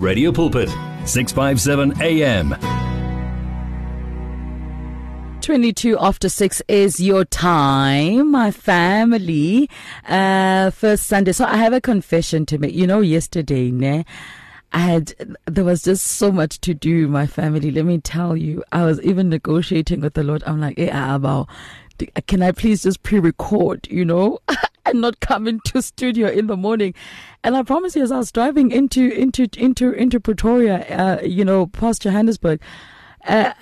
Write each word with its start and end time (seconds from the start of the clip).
Radio 0.00 0.32
Pulpit, 0.32 0.70
657 1.04 2.00
AM. 2.00 2.56
22 5.42 5.98
after 5.98 6.30
6 6.30 6.62
is 6.68 7.00
your 7.00 7.26
time, 7.26 8.30
my 8.30 8.50
family. 8.50 9.68
Uh, 10.08 10.70
first 10.70 11.06
Sunday. 11.06 11.32
So 11.32 11.44
I 11.44 11.58
have 11.58 11.74
a 11.74 11.82
confession 11.82 12.46
to 12.46 12.56
make. 12.56 12.72
You 12.72 12.86
know, 12.86 13.00
yesterday, 13.00 13.70
ne, 13.70 14.06
I 14.72 14.78
had, 14.78 15.36
there 15.44 15.64
was 15.64 15.82
just 15.82 16.06
so 16.06 16.32
much 16.32 16.62
to 16.62 16.72
do, 16.72 17.06
my 17.06 17.26
family. 17.26 17.70
Let 17.70 17.84
me 17.84 17.98
tell 17.98 18.34
you, 18.34 18.64
I 18.72 18.86
was 18.86 19.02
even 19.02 19.28
negotiating 19.28 20.00
with 20.00 20.14
the 20.14 20.22
Lord. 20.24 20.42
I'm 20.46 20.62
like, 20.62 20.78
eh, 20.78 20.88
ah, 20.90 20.96
ah, 20.96 20.96
hey, 20.96 21.12
Abba, 21.12 21.46
can 22.26 22.42
I 22.42 22.52
please 22.52 22.82
just 22.82 23.02
pre-record, 23.02 23.88
you 23.90 24.04
know, 24.04 24.38
and 24.86 25.00
not 25.00 25.20
come 25.20 25.46
into 25.46 25.82
studio 25.82 26.28
in 26.28 26.46
the 26.46 26.56
morning? 26.56 26.94
And 27.42 27.56
I 27.56 27.62
promise 27.62 27.96
you, 27.96 28.02
as 28.02 28.12
I 28.12 28.18
was 28.18 28.32
driving 28.32 28.70
into, 28.70 29.10
into, 29.10 29.48
into, 29.56 29.92
into 29.92 30.20
Pretoria, 30.20 30.84
uh, 30.88 31.22
you 31.22 31.44
know, 31.44 31.66
past 31.66 32.02
Johannesburg, 32.02 32.60
uh, 33.26 33.52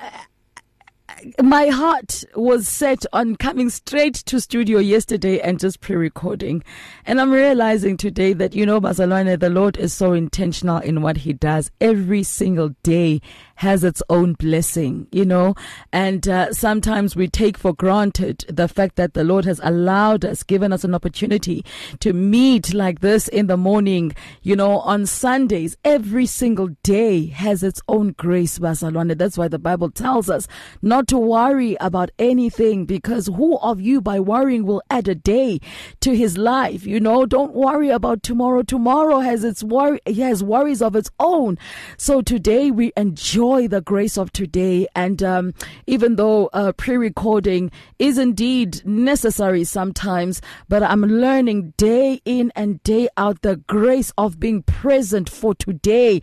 my 1.42 1.66
heart 1.66 2.24
was 2.34 2.68
set 2.68 3.04
on 3.12 3.36
coming 3.36 3.70
straight 3.70 4.14
to 4.14 4.40
studio 4.40 4.78
yesterday 4.78 5.40
and 5.40 5.58
just 5.58 5.80
pre-recording. 5.80 6.62
And 7.06 7.20
I'm 7.20 7.30
realizing 7.30 7.96
today 7.96 8.32
that, 8.34 8.54
you 8.54 8.64
know, 8.64 8.80
Bazalwane, 8.80 9.38
the 9.38 9.50
Lord 9.50 9.76
is 9.76 9.92
so 9.92 10.12
intentional 10.12 10.78
in 10.78 11.02
what 11.02 11.18
he 11.18 11.32
does 11.32 11.70
every 11.80 12.22
single 12.22 12.74
day 12.82 13.20
has 13.58 13.82
its 13.82 14.00
own 14.08 14.34
blessing, 14.34 15.08
you 15.10 15.24
know, 15.24 15.52
and 15.92 16.28
uh, 16.28 16.52
sometimes 16.52 17.16
we 17.16 17.26
take 17.26 17.58
for 17.58 17.72
granted 17.72 18.44
the 18.48 18.68
fact 18.68 18.94
that 18.94 19.14
the 19.14 19.24
Lord 19.24 19.44
has 19.46 19.60
allowed 19.64 20.24
us, 20.24 20.44
given 20.44 20.72
us 20.72 20.84
an 20.84 20.94
opportunity 20.94 21.64
to 21.98 22.12
meet 22.12 22.72
like 22.72 23.00
this 23.00 23.26
in 23.26 23.48
the 23.48 23.56
morning, 23.56 24.14
you 24.42 24.54
know, 24.54 24.78
on 24.78 25.06
Sundays. 25.06 25.76
Every 25.84 26.24
single 26.24 26.68
day 26.84 27.26
has 27.26 27.64
its 27.64 27.80
own 27.88 28.12
grace, 28.12 28.60
Bazalwane. 28.60 29.18
That's 29.18 29.36
why 29.36 29.48
the 29.48 29.58
Bible 29.58 29.90
tells 29.90 30.30
us 30.30 30.46
not 30.80 31.08
to 31.08 31.18
worry 31.18 31.76
about 31.80 32.10
anything 32.16 32.86
because 32.86 33.26
who 33.26 33.58
of 33.58 33.80
you 33.80 34.00
by 34.00 34.20
worrying 34.20 34.66
will 34.66 34.82
add 34.88 35.08
a 35.08 35.16
day 35.16 35.58
to 36.02 36.14
his 36.14 36.38
life? 36.38 36.86
You 36.86 37.00
know, 37.00 37.26
don't 37.26 37.54
worry 37.54 37.90
about 37.90 38.22
tomorrow. 38.22 38.62
Tomorrow 38.62 39.18
has 39.18 39.42
its 39.42 39.64
worry, 39.64 39.98
has 40.06 40.44
worries 40.44 40.80
of 40.80 40.94
its 40.94 41.10
own. 41.18 41.58
So 41.96 42.22
today 42.22 42.70
we 42.70 42.92
enjoy 42.96 43.47
enjoy 43.48 43.68
the 43.68 43.80
grace 43.80 44.18
of 44.18 44.30
today. 44.32 44.86
And 44.94 45.22
um, 45.22 45.54
even 45.86 46.16
though 46.16 46.50
uh, 46.52 46.72
pre 46.72 46.96
recording 46.96 47.70
is 47.98 48.18
indeed 48.18 48.84
necessary 48.86 49.64
sometimes, 49.64 50.42
but 50.68 50.82
I'm 50.82 51.02
learning 51.02 51.72
day 51.76 52.20
in 52.24 52.52
and 52.54 52.82
day 52.82 53.08
out 53.16 53.40
the 53.42 53.56
grace 53.56 54.12
of 54.18 54.38
being 54.38 54.62
present 54.62 55.30
for 55.30 55.54
today. 55.54 56.20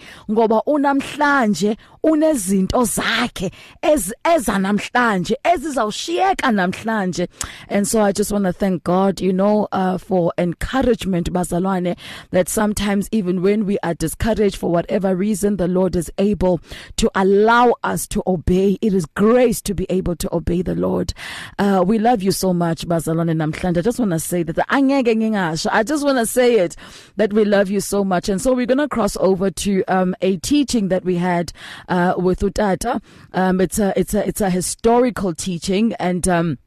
Unezinto 2.06 2.86
zakhe 2.86 3.52
eza 3.82 4.60
namhlanje 4.60 5.36
ezizawushiyeka 5.44 6.52
namhlanje. 6.52 7.28
And 7.68 7.88
so 7.88 8.02
I 8.02 8.12
just 8.12 8.32
want 8.32 8.46
to 8.46 8.54
thank 8.54 8.84
God, 8.84 9.20
you 9.20 9.34
know, 9.34 9.68
uh, 9.72 9.98
for 9.98 10.32
encouragement, 10.38 11.34
Bazalwane, 11.34 11.98
that 12.30 12.48
sometimes 12.48 13.10
even 13.12 13.42
when 13.42 13.66
we 13.66 13.80
are 13.82 13.96
discouraged 13.96 14.58
for 14.58 14.72
whatever 14.72 15.16
reason, 15.16 15.58
the 15.58 15.68
Lord 15.68 15.96
is 15.96 16.12
able 16.20 16.62
to 16.98 17.10
allow 17.16 17.74
us 17.84 18.08
to 18.10 18.22
obey. 18.28 18.78
It 18.82 18.94
is 18.94 19.08
grace 19.08 19.60
to 19.62 19.74
be 19.74 19.88
able 19.90 20.16
to 20.18 20.34
obey 20.34 20.62
the 20.62 20.76
Lord. 20.76 21.14
Uh, 21.58 21.84
we 21.86 21.98
love 21.98 22.22
you 22.22 22.32
so 22.32 22.54
much, 22.54 22.88
Bazalwane 22.88 23.36
Namhlanje. 23.36 23.80
I 23.80 23.82
just 23.82 24.00
want 24.00 24.12
to 24.12 24.20
say 24.20 24.44
that 24.44 24.66
I 24.70 25.84
just 25.84 26.06
want 26.06 26.18
to 26.20 26.26
say 26.26 26.60
it 26.60 26.76
that 27.16 27.34
we 27.34 27.46
love 27.46 27.70
you 27.70 27.80
so 27.80 28.04
much. 28.04 28.30
And 28.30 28.40
so 28.40 28.54
we're 28.54 28.66
going 28.68 28.78
to 28.78 28.88
cross 28.88 29.18
over 29.18 29.50
to 29.50 29.84
um, 29.88 30.16
a 30.22 30.38
teaching 30.38 30.90
that 30.90 31.04
we 31.04 31.16
had 31.16 31.52
uh, 31.90 31.95
with 32.18 32.40
Utata. 32.40 33.02
Um, 33.34 33.62
it's 33.62 33.80
a 33.80 33.94
it's 34.00 34.14
a 34.14 34.28
it's 34.28 34.42
a 34.42 34.50
historical 34.50 35.34
teaching 35.34 35.94
and. 35.94 36.28
Um, 36.28 36.58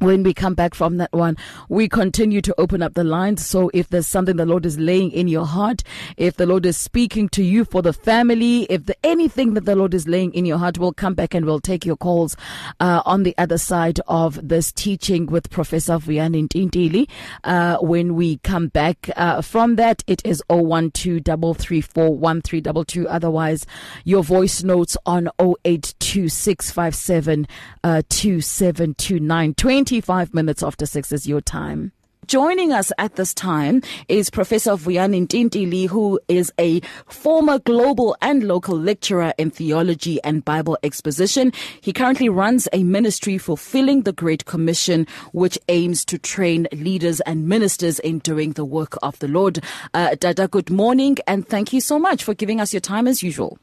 when 0.00 0.22
we 0.22 0.34
come 0.34 0.54
back 0.54 0.74
from 0.74 0.96
that 0.96 1.12
one, 1.12 1.36
we 1.68 1.88
continue 1.88 2.40
to 2.40 2.54
open 2.58 2.82
up 2.82 2.94
the 2.94 3.04
lines. 3.04 3.46
So 3.46 3.70
if 3.74 3.88
there's 3.88 4.06
something 4.06 4.36
the 4.36 4.46
Lord 4.46 4.64
is 4.64 4.78
laying 4.78 5.10
in 5.12 5.28
your 5.28 5.44
heart, 5.46 5.82
if 6.16 6.36
the 6.36 6.46
Lord 6.46 6.64
is 6.66 6.76
speaking 6.76 7.28
to 7.30 7.42
you 7.44 7.64
for 7.64 7.82
the 7.82 7.92
family, 7.92 8.62
if 8.64 8.86
the, 8.86 8.96
anything 9.04 9.54
that 9.54 9.66
the 9.66 9.76
Lord 9.76 9.94
is 9.94 10.08
laying 10.08 10.32
in 10.32 10.46
your 10.46 10.58
heart, 10.58 10.78
we'll 10.78 10.92
come 10.92 11.14
back 11.14 11.34
and 11.34 11.44
we'll 11.44 11.60
take 11.60 11.84
your 11.84 11.96
calls 11.96 12.36
uh, 12.80 13.02
on 13.04 13.24
the 13.24 13.34
other 13.36 13.58
side 13.58 14.00
of 14.08 14.38
this 14.46 14.72
teaching 14.72 15.26
with 15.26 15.50
Professor 15.50 15.98
Vuyani 15.98 16.48
Ntintili. 16.48 17.08
Uh, 17.44 17.76
when 17.78 18.14
we 18.14 18.38
come 18.38 18.68
back 18.68 19.10
uh, 19.16 19.42
from 19.42 19.76
that, 19.76 20.02
it 20.06 20.22
is 20.24 20.42
012 20.48 23.06
Otherwise, 23.08 23.66
your 24.04 24.24
voice 24.24 24.62
notes 24.62 24.96
on 25.04 25.28
082657 25.38 27.46
uh, 27.84 28.00
2729. 28.08 29.54
25 29.90 30.32
minutes 30.34 30.62
after 30.62 30.86
6 30.86 31.10
is 31.10 31.26
your 31.26 31.40
time. 31.40 31.90
Joining 32.28 32.70
us 32.70 32.92
at 32.98 33.16
this 33.16 33.34
time 33.34 33.82
is 34.06 34.30
Professor 34.30 34.76
Vuyani 34.76 35.26
Ntintili, 35.26 35.88
who 35.88 36.20
is 36.28 36.52
a 36.60 36.78
former 37.06 37.58
global 37.58 38.16
and 38.22 38.44
local 38.44 38.78
lecturer 38.78 39.34
in 39.36 39.50
theology 39.50 40.22
and 40.22 40.44
Bible 40.44 40.78
exposition. 40.84 41.52
He 41.80 41.92
currently 41.92 42.28
runs 42.28 42.68
a 42.72 42.84
ministry 42.84 43.36
fulfilling 43.36 44.02
the 44.02 44.12
Great 44.12 44.44
Commission, 44.44 45.08
which 45.32 45.58
aims 45.68 46.04
to 46.04 46.18
train 46.18 46.68
leaders 46.70 47.18
and 47.22 47.48
ministers 47.48 47.98
in 47.98 48.20
doing 48.20 48.52
the 48.52 48.64
work 48.64 48.96
of 49.02 49.18
the 49.18 49.26
Lord. 49.26 49.58
Uh, 49.92 50.14
Dada, 50.14 50.46
good 50.46 50.70
morning, 50.70 51.16
and 51.26 51.48
thank 51.48 51.72
you 51.72 51.80
so 51.80 51.98
much 51.98 52.22
for 52.22 52.32
giving 52.32 52.60
us 52.60 52.72
your 52.72 52.80
time 52.80 53.08
as 53.08 53.24
usual. 53.24 53.58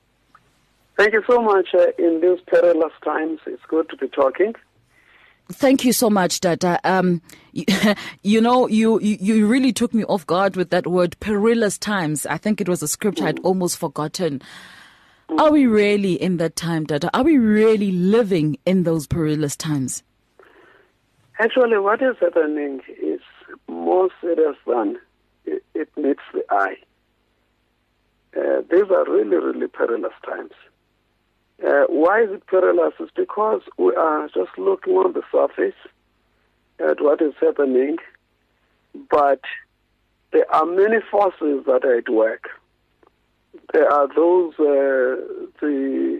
Thank 0.97 1.13
you 1.13 1.23
so 1.25 1.41
much. 1.41 1.69
Uh, 1.73 1.91
in 1.97 2.19
these 2.19 2.39
perilous 2.47 2.91
times, 3.05 3.39
it's 3.45 3.63
good 3.69 3.87
to 3.91 3.95
be 3.95 4.09
talking. 4.09 4.55
Thank 5.49 5.85
you 5.85 5.93
so 5.93 6.09
much, 6.09 6.41
Dada. 6.41 6.79
Um, 6.83 7.21
you, 7.53 7.65
you 8.23 8.41
know, 8.41 8.67
you, 8.67 8.99
you 8.99 9.47
really 9.47 9.71
took 9.71 9.93
me 9.93 10.03
off 10.05 10.25
guard 10.25 10.55
with 10.55 10.69
that 10.71 10.87
word, 10.87 11.17
perilous 11.19 11.77
times. 11.77 12.25
I 12.25 12.37
think 12.37 12.59
it 12.59 12.67
was 12.67 12.83
a 12.83 12.87
scripture 12.87 13.23
mm. 13.23 13.27
I'd 13.27 13.39
almost 13.39 13.77
forgotten. 13.77 14.41
Mm. 15.29 15.39
Are 15.39 15.51
we 15.51 15.65
really 15.65 16.13
in 16.13 16.37
that 16.37 16.55
time, 16.55 16.85
Dada? 16.85 17.09
Are 17.13 17.23
we 17.23 17.37
really 17.37 17.91
living 17.91 18.57
in 18.65 18.83
those 18.83 19.07
perilous 19.07 19.55
times? 19.55 20.03
Actually, 21.39 21.77
what 21.77 22.01
is 22.01 22.15
happening 22.19 22.81
is 23.01 23.21
more 23.67 24.09
serious 24.21 24.57
than 24.65 24.97
it, 25.45 25.63
it 25.73 25.89
meets 25.95 26.23
the 26.33 26.43
eye. 26.49 26.77
Uh, 28.35 28.61
these 28.69 28.89
are 28.91 29.05
really, 29.05 29.37
really 29.37 29.67
perilous 29.67 30.13
times. 30.25 30.51
Uh, 31.65 31.85
why 31.89 32.21
is 32.23 32.29
it 32.31 32.45
perilous? 32.47 32.93
It's 32.99 33.11
because 33.15 33.61
we 33.77 33.95
are 33.95 34.27
just 34.27 34.57
looking 34.57 34.93
on 34.93 35.13
the 35.13 35.23
surface 35.31 35.75
at 36.79 37.01
what 37.01 37.21
is 37.21 37.33
happening, 37.41 37.97
but 39.09 39.41
there 40.31 40.49
are 40.53 40.65
many 40.65 40.97
forces 41.09 41.65
that 41.65 41.81
are 41.83 41.97
at 41.97 42.09
work. 42.09 42.45
There 43.73 43.91
are 43.91 44.07
those 44.13 44.53
uh, 44.59 45.23
the 45.59 46.19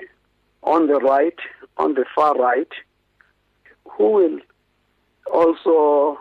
on 0.64 0.88
the 0.88 0.96
right, 0.96 1.38
on 1.78 1.94
the 1.94 2.06
far 2.16 2.36
right, 2.36 2.72
who 3.92 4.12
will 4.12 4.40
also 5.32 6.20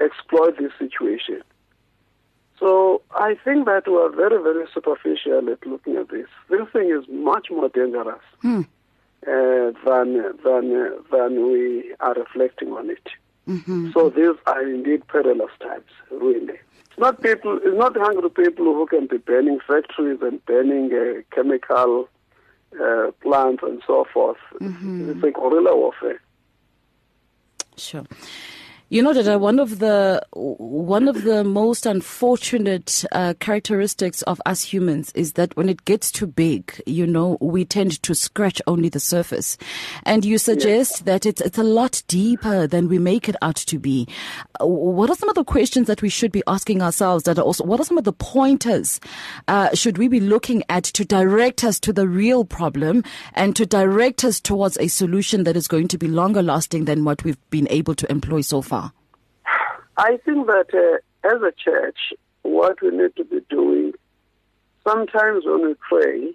exploit 0.00 0.58
this 0.58 0.72
situation. 0.78 1.42
So 2.60 3.00
I 3.12 3.36
think 3.42 3.64
that 3.64 3.88
we 3.88 3.94
are 3.94 4.10
very, 4.10 4.40
very 4.40 4.66
superficial 4.72 5.50
at 5.50 5.66
looking 5.66 5.96
at 5.96 6.10
this. 6.10 6.26
This 6.50 6.68
thing 6.72 6.90
is 6.90 7.08
much 7.08 7.48
more 7.50 7.70
dangerous 7.70 8.20
hmm. 8.42 8.60
uh, 9.26 9.72
than 9.86 10.22
than 10.44 10.64
than 11.10 11.50
we 11.50 11.94
are 12.00 12.14
reflecting 12.14 12.72
on 12.72 12.90
it. 12.90 13.08
Mm-hmm. 13.48 13.92
So 13.92 14.10
these 14.10 14.36
are 14.46 14.62
indeed 14.62 15.08
perilous 15.08 15.50
times, 15.60 15.90
really. 16.10 16.58
It's 16.90 16.98
not 16.98 17.22
people. 17.22 17.58
It's 17.64 17.78
not 17.78 17.96
hungry 17.96 18.28
people 18.28 18.66
who 18.66 18.86
can 18.86 19.06
be 19.06 19.16
burning 19.16 19.58
factories 19.66 20.18
and 20.20 20.44
burning 20.44 20.92
uh, 20.92 21.22
chemical 21.34 22.08
uh, 22.78 23.10
plants 23.22 23.62
and 23.62 23.82
so 23.86 24.06
forth. 24.12 24.38
Mm-hmm. 24.60 25.10
It's 25.10 25.24
a 25.24 25.30
guerrilla 25.30 25.74
warfare. 25.74 26.20
Sure. 27.76 28.04
You 28.92 29.02
know 29.02 29.12
that 29.12 29.40
one 29.40 29.60
of 29.60 29.78
the 29.78 30.20
one 30.32 31.06
of 31.06 31.22
the 31.22 31.44
most 31.44 31.86
unfortunate 31.86 33.04
uh, 33.12 33.34
characteristics 33.38 34.22
of 34.22 34.42
us 34.46 34.64
humans 34.64 35.12
is 35.14 35.34
that 35.34 35.56
when 35.56 35.68
it 35.68 35.84
gets 35.84 36.10
too 36.10 36.26
big, 36.26 36.82
you 36.86 37.06
know, 37.06 37.38
we 37.40 37.64
tend 37.64 38.02
to 38.02 38.16
scratch 38.16 38.60
only 38.66 38.88
the 38.88 38.98
surface. 38.98 39.56
And 40.02 40.24
you 40.24 40.38
suggest 40.38 41.04
that 41.04 41.24
it's 41.24 41.40
it's 41.40 41.56
a 41.56 41.62
lot 41.62 42.02
deeper 42.08 42.66
than 42.66 42.88
we 42.88 42.98
make 42.98 43.28
it 43.28 43.36
out 43.42 43.54
to 43.54 43.78
be. 43.78 44.08
Uh, 44.60 44.66
what 44.66 45.08
are 45.08 45.14
some 45.14 45.28
of 45.28 45.36
the 45.36 45.44
questions 45.44 45.86
that 45.86 46.02
we 46.02 46.08
should 46.08 46.32
be 46.32 46.42
asking 46.48 46.82
ourselves? 46.82 47.22
That 47.22 47.38
are 47.38 47.42
also 47.42 47.62
what 47.62 47.78
are 47.78 47.84
some 47.84 47.98
of 47.98 48.02
the 48.02 48.12
pointers 48.12 48.98
uh, 49.46 49.72
should 49.72 49.98
we 49.98 50.08
be 50.08 50.18
looking 50.18 50.64
at 50.68 50.82
to 50.82 51.04
direct 51.04 51.62
us 51.62 51.78
to 51.78 51.92
the 51.92 52.08
real 52.08 52.44
problem 52.44 53.04
and 53.34 53.54
to 53.54 53.66
direct 53.66 54.24
us 54.24 54.40
towards 54.40 54.76
a 54.78 54.88
solution 54.88 55.44
that 55.44 55.56
is 55.56 55.68
going 55.68 55.86
to 55.86 55.96
be 55.96 56.08
longer 56.08 56.42
lasting 56.42 56.86
than 56.86 57.04
what 57.04 57.22
we've 57.22 57.38
been 57.50 57.68
able 57.70 57.94
to 57.94 58.10
employ 58.10 58.40
so 58.40 58.60
far? 58.60 58.79
I 60.00 60.16
think 60.24 60.46
that 60.46 60.68
uh, 60.72 61.28
as 61.28 61.42
a 61.42 61.52
church, 61.52 62.14
what 62.40 62.80
we 62.80 62.90
need 62.90 63.14
to 63.16 63.24
be 63.24 63.40
doing, 63.50 63.92
sometimes 64.82 65.44
when 65.44 65.66
we 65.66 65.74
pray, 65.74 66.32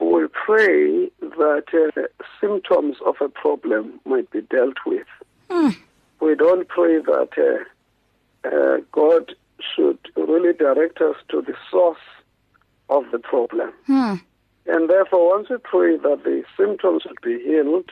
we 0.00 0.26
pray 0.46 1.10
that 1.20 1.64
uh, 1.74 2.00
symptoms 2.40 2.96
of 3.04 3.16
a 3.20 3.28
problem 3.28 4.00
might 4.06 4.30
be 4.30 4.40
dealt 4.40 4.78
with. 4.86 5.06
We 6.20 6.34
don't 6.34 6.66
pray 6.66 6.96
that 7.00 7.30
uh, 8.44 8.48
uh, 8.48 8.76
God 8.90 9.34
should 9.74 9.98
really 10.16 10.54
direct 10.54 11.02
us 11.02 11.16
to 11.28 11.42
the 11.42 11.54
source 11.70 11.98
of 12.88 13.04
the 13.12 13.18
problem. 13.18 13.70
And 14.66 14.88
therefore, 14.88 15.28
once 15.36 15.50
we 15.50 15.58
pray 15.58 15.98
that 15.98 16.24
the 16.24 16.42
symptoms 16.56 17.02
should 17.02 17.20
be 17.22 17.38
healed, 17.44 17.90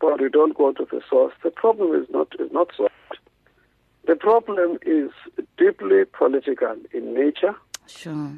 but 0.00 0.20
we 0.20 0.28
don't 0.28 0.56
go 0.56 0.72
to 0.72 0.86
the 0.88 1.00
source, 1.10 1.32
the 1.42 1.50
problem 1.50 2.00
is 2.00 2.06
not 2.10 2.28
is 2.38 2.52
not 2.52 2.68
solved. 2.76 2.89
The 4.06 4.16
problem 4.16 4.78
is 4.82 5.10
deeply 5.56 6.04
political 6.04 6.76
in 6.92 7.14
nature. 7.14 7.54
Sure. 7.86 8.32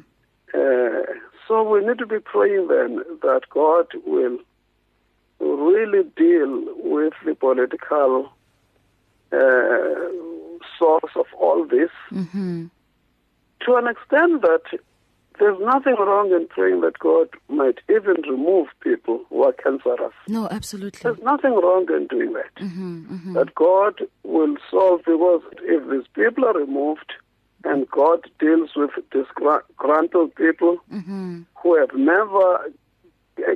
Uh, 0.53 1.03
so 1.47 1.63
we 1.63 1.85
need 1.85 1.97
to 1.99 2.05
be 2.05 2.19
praying 2.19 2.67
then 2.67 3.03
that 3.21 3.41
God 3.49 3.87
will 4.05 4.37
really 5.39 6.03
deal 6.15 6.65
with 6.83 7.13
the 7.25 7.35
political 7.35 8.31
uh, 9.31 9.37
source 10.77 11.11
of 11.15 11.25
all 11.39 11.65
this 11.65 11.89
Mm-hmm. 12.11 12.65
to 13.65 13.75
an 13.75 13.87
extent 13.87 14.41
that 14.41 14.61
there's 15.39 15.59
nothing 15.61 15.95
wrong 15.99 16.31
in 16.31 16.47
praying 16.47 16.81
that 16.81 16.99
God 16.99 17.27
might 17.49 17.79
even 17.89 18.21
remove 18.29 18.67
people 18.81 19.21
who 19.29 19.43
are 19.43 19.53
cancerous. 19.53 20.13
No, 20.27 20.47
absolutely. 20.49 20.99
There's 21.03 21.21
nothing 21.23 21.53
wrong 21.55 21.85
in 21.89 22.07
doing 22.07 22.33
that. 22.33 22.53
Mm-hmm, 22.63 23.13
mm-hmm. 23.15 23.33
That 23.33 23.53
God 23.55 23.99
will 24.23 24.55
solve 24.69 25.01
because 25.05 25.41
if 25.61 25.89
these 25.89 26.07
people 26.13 26.45
are 26.45 26.53
removed 26.57 27.13
and 27.63 27.89
God 27.89 28.29
deals 28.39 28.71
with 28.75 28.91
disgruntled 29.11 30.35
people 30.35 30.77
Mm-hmm. 30.93 31.41
who 31.61 31.75
have 31.79 31.93
never 31.95 32.71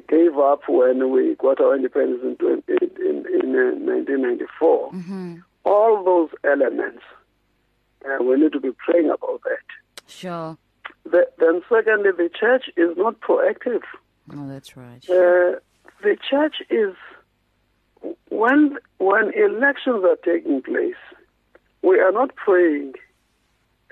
gave 0.09 0.37
up 0.37 0.61
when 0.67 1.11
we 1.11 1.35
got 1.35 1.59
our 1.61 1.75
independence 1.75 2.21
in, 2.23 2.63
in, 2.67 2.89
in, 2.99 3.17
in 3.27 3.55
uh, 3.55 3.75
1994, 3.85 4.91
Mm-hmm. 4.93 5.35
all 5.65 6.03
those 6.03 6.29
elements, 6.43 7.03
uh, 8.05 8.23
we 8.23 8.35
need 8.37 8.53
to 8.53 8.59
be 8.59 8.71
praying 8.85 9.07
about 9.09 9.41
that. 9.43 10.01
Sure. 10.07 10.57
The, 11.03 11.27
then, 11.39 11.61
secondly, 11.69 12.11
the 12.15 12.29
church 12.29 12.65
is 12.75 12.97
not 12.97 13.19
proactive. 13.21 13.81
Oh, 14.35 14.47
that's 14.47 14.75
right. 14.75 15.03
Uh, 15.09 15.59
the 16.01 16.17
church 16.29 16.55
is 16.69 16.95
when 18.29 18.77
when 18.97 19.31
elections 19.33 20.03
are 20.03 20.17
taking 20.23 20.61
place, 20.61 20.95
we 21.81 21.99
are 21.99 22.11
not 22.11 22.35
praying. 22.35 22.93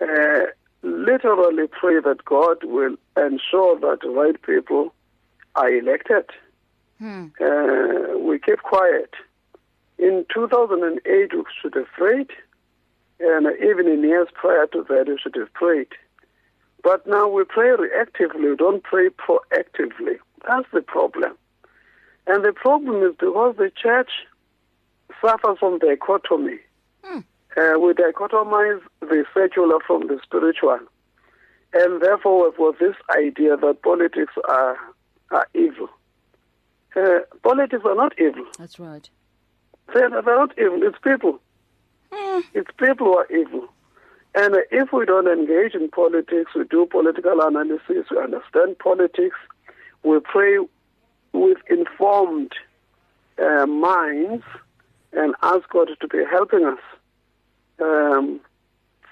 Uh, 0.01 0.47
literally 0.83 1.67
pray 1.67 1.99
that 2.01 2.23
God 2.25 2.57
will 2.63 2.95
ensure 3.17 3.79
that 3.79 3.99
the 4.01 4.09
right 4.09 4.39
people 4.41 4.93
are 5.55 5.69
elected. 5.69 6.29
Hmm. 6.99 7.27
Uh, 7.41 8.17
we 8.19 8.39
keep 8.39 8.61
quiet. 8.61 9.11
In 9.97 10.25
2008, 10.33 11.33
we 11.33 11.43
should 11.61 11.75
have 11.75 11.87
prayed, 11.97 12.29
and 13.19 13.47
even 13.63 13.87
in 13.87 14.03
years 14.03 14.27
prior 14.33 14.67
to 14.67 14.85
that, 14.89 15.05
we 15.07 15.17
should 15.21 15.35
have 15.35 15.53
prayed. 15.53 15.87
But 16.85 17.07
now 17.07 17.27
we 17.27 17.43
pray 17.45 17.69
reactively, 17.69 18.51
we 18.51 18.55
don't 18.55 18.83
pray 18.83 19.09
proactively. 19.09 20.19
That's 20.47 20.67
the 20.71 20.83
problem. 20.83 21.35
And 22.27 22.45
the 22.45 22.53
problem 22.53 23.01
is 23.01 23.15
because 23.19 23.55
the 23.57 23.71
church 23.75 24.11
suffers 25.19 25.57
from 25.59 25.79
dichotomy. 25.79 26.59
Uh, 27.57 27.79
we 27.79 27.93
dichotomize 27.93 28.81
the 29.01 29.25
secular 29.33 29.79
from 29.87 30.07
the 30.07 30.19
spiritual. 30.21 30.77
And 31.73 32.01
therefore, 32.03 32.51
we've 32.51 32.77
this 32.77 32.95
idea 33.17 33.57
that 33.57 33.81
politics 33.81 34.33
are, 34.47 34.77
are 35.31 35.47
evil. 35.55 35.89
Uh, 36.95 37.21
politics 37.41 37.81
are 37.83 37.95
not 37.95 38.13
evil. 38.19 38.45
That's 38.59 38.77
right. 38.77 39.09
They're, 39.91 40.09
they're 40.09 40.21
not 40.21 40.51
evil. 40.59 40.83
It's 40.83 40.99
people. 41.03 41.41
It's 42.53 42.69
people 42.77 43.07
who 43.07 43.17
are 43.17 43.27
evil. 43.31 43.69
And 44.35 44.57
if 44.69 44.91
we 44.91 45.05
don't 45.05 45.27
engage 45.27 45.75
in 45.75 45.89
politics, 45.89 46.51
we 46.55 46.65
do 46.65 46.85
political 46.85 47.39
analysis, 47.39 48.05
we 48.11 48.17
understand 48.17 48.77
politics, 48.79 49.37
we 50.03 50.19
pray 50.19 50.57
with 51.31 51.57
informed 51.69 52.51
uh, 53.41 53.65
minds 53.65 54.43
and 55.13 55.35
ask 55.41 55.69
God 55.69 55.89
to 55.99 56.07
be 56.07 56.23
helping 56.29 56.65
us. 56.65 56.79
Um, 57.81 58.41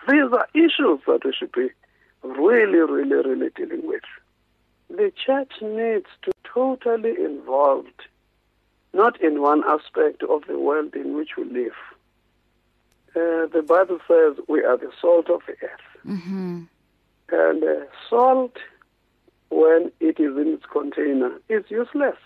these 0.10 0.32
are 0.34 0.48
issues 0.54 1.00
that 1.08 1.22
we 1.24 1.34
should 1.34 1.54
be 1.54 1.70
really, 2.22 2.80
really, 2.80 3.16
really 3.16 3.50
dealing 3.56 3.88
with. 3.88 4.04
The 4.90 5.12
church 5.26 5.54
needs 5.62 6.08
to 6.24 6.32
totally 6.44 7.16
involved, 7.24 8.02
not 8.94 9.20
in 9.22 9.42
one 9.42 9.64
aspect 9.66 10.22
of 10.24 10.44
the 10.48 10.60
world 10.60 10.94
in 10.96 11.16
which 11.16 11.32
we 11.38 11.46
live. 11.46 11.74
Uh, 13.16 13.46
the 13.48 13.64
Bible 13.68 14.00
says 14.08 14.44
we 14.48 14.64
are 14.64 14.78
the 14.78 14.92
salt 15.00 15.30
of 15.30 15.42
the 15.46 15.54
earth. 15.64 16.06
Mm-hmm. 16.06 16.64
And 17.30 17.64
uh, 17.64 17.86
salt, 18.10 18.58
when 19.50 19.92
it 20.00 20.20
is 20.20 20.36
in 20.36 20.54
its 20.54 20.66
container, 20.72 21.32
is 21.48 21.64
useless. 21.70 22.18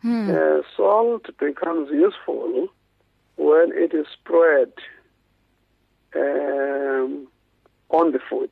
Hmm. 0.00 0.30
Uh, 0.30 0.62
salt 0.76 1.26
becomes 1.38 1.90
useful 1.90 2.68
when 3.36 3.70
it 3.72 3.94
is 3.94 4.06
spread 4.12 4.72
um, 6.16 7.28
on 7.90 8.12
the 8.12 8.20
food. 8.28 8.50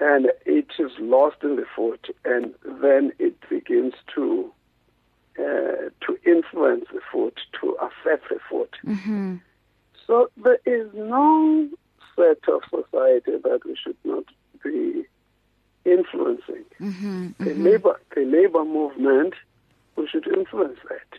And 0.00 0.30
it 0.46 0.68
is 0.78 0.92
lost 1.00 1.38
in 1.42 1.56
the 1.56 1.66
food, 1.74 2.14
and 2.24 2.54
then 2.80 3.12
it 3.18 3.36
begins 3.48 3.94
to 4.14 4.52
uh, 5.38 5.90
to 6.04 6.18
influence 6.26 6.86
the 6.92 7.00
food, 7.12 7.32
to 7.60 7.76
affect 7.80 8.28
the 8.28 8.38
food. 8.50 8.68
Mm-hmm. 8.84 9.36
So 10.06 10.30
there 10.36 10.58
is 10.66 10.88
no 10.94 11.68
set 12.16 12.38
of 12.48 12.62
society 12.70 13.32
that 13.42 13.60
we 13.64 13.76
should 13.76 13.96
not 14.04 14.24
be 14.64 15.04
influencing. 15.84 16.64
Mm-hmm. 16.80 17.28
The 17.38 17.54
labor, 17.54 18.00
the 18.14 18.24
labor 18.24 18.64
movement, 18.64 19.34
we 19.96 20.08
should 20.08 20.26
influence 20.26 20.78
that. 20.88 21.18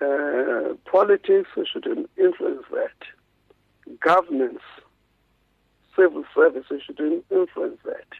Uh, 0.00 0.74
politics, 0.90 1.48
we 1.56 1.66
should 1.66 1.86
influence 2.18 2.64
that. 2.72 3.98
Governance, 4.00 4.60
civil 5.96 6.24
service, 6.34 6.64
we 6.70 6.80
should 6.80 7.00
influence 7.30 7.78
that. 7.84 8.10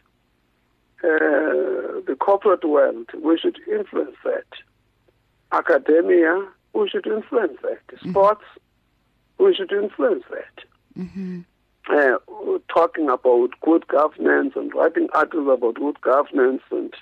Uh, 1.02 2.00
the 2.06 2.16
corporate 2.18 2.64
world, 2.64 3.08
we 3.22 3.36
should 3.38 3.58
influence 3.70 4.16
that. 4.24 4.46
Academia, 5.54 6.46
we 6.72 6.88
should 6.88 7.06
influence 7.06 7.58
that. 7.62 7.78
Sports, 8.10 8.44
we 9.38 9.54
should 9.54 9.72
influence 9.72 10.24
that 10.30 10.64
Mm-hmm. 10.98 11.40
uh, 11.90 12.58
talking 12.72 13.08
about 13.10 13.50
good 13.62 13.86
governance 13.88 14.52
and 14.54 14.72
writing 14.74 15.08
articles 15.12 15.48
about 15.58 15.74
good 15.74 16.00
governance 16.02 16.62
and 16.70 16.94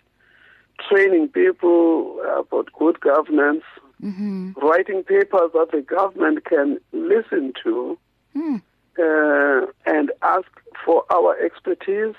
training 0.88 1.28
people 1.28 2.18
about 2.38 2.68
good 2.78 2.98
governance, 3.00 3.64
Mm-hmm. 4.02 4.52
writing 4.56 5.04
papers 5.04 5.50
that 5.54 5.68
the 5.72 5.82
government 5.82 6.44
can 6.44 6.78
listen 6.92 7.52
to 7.62 7.98
Hmm. 8.34 8.56
uh, 8.98 9.66
and 9.86 10.10
ask 10.22 10.48
for 10.84 11.04
our 11.12 11.38
expertise. 11.38 12.16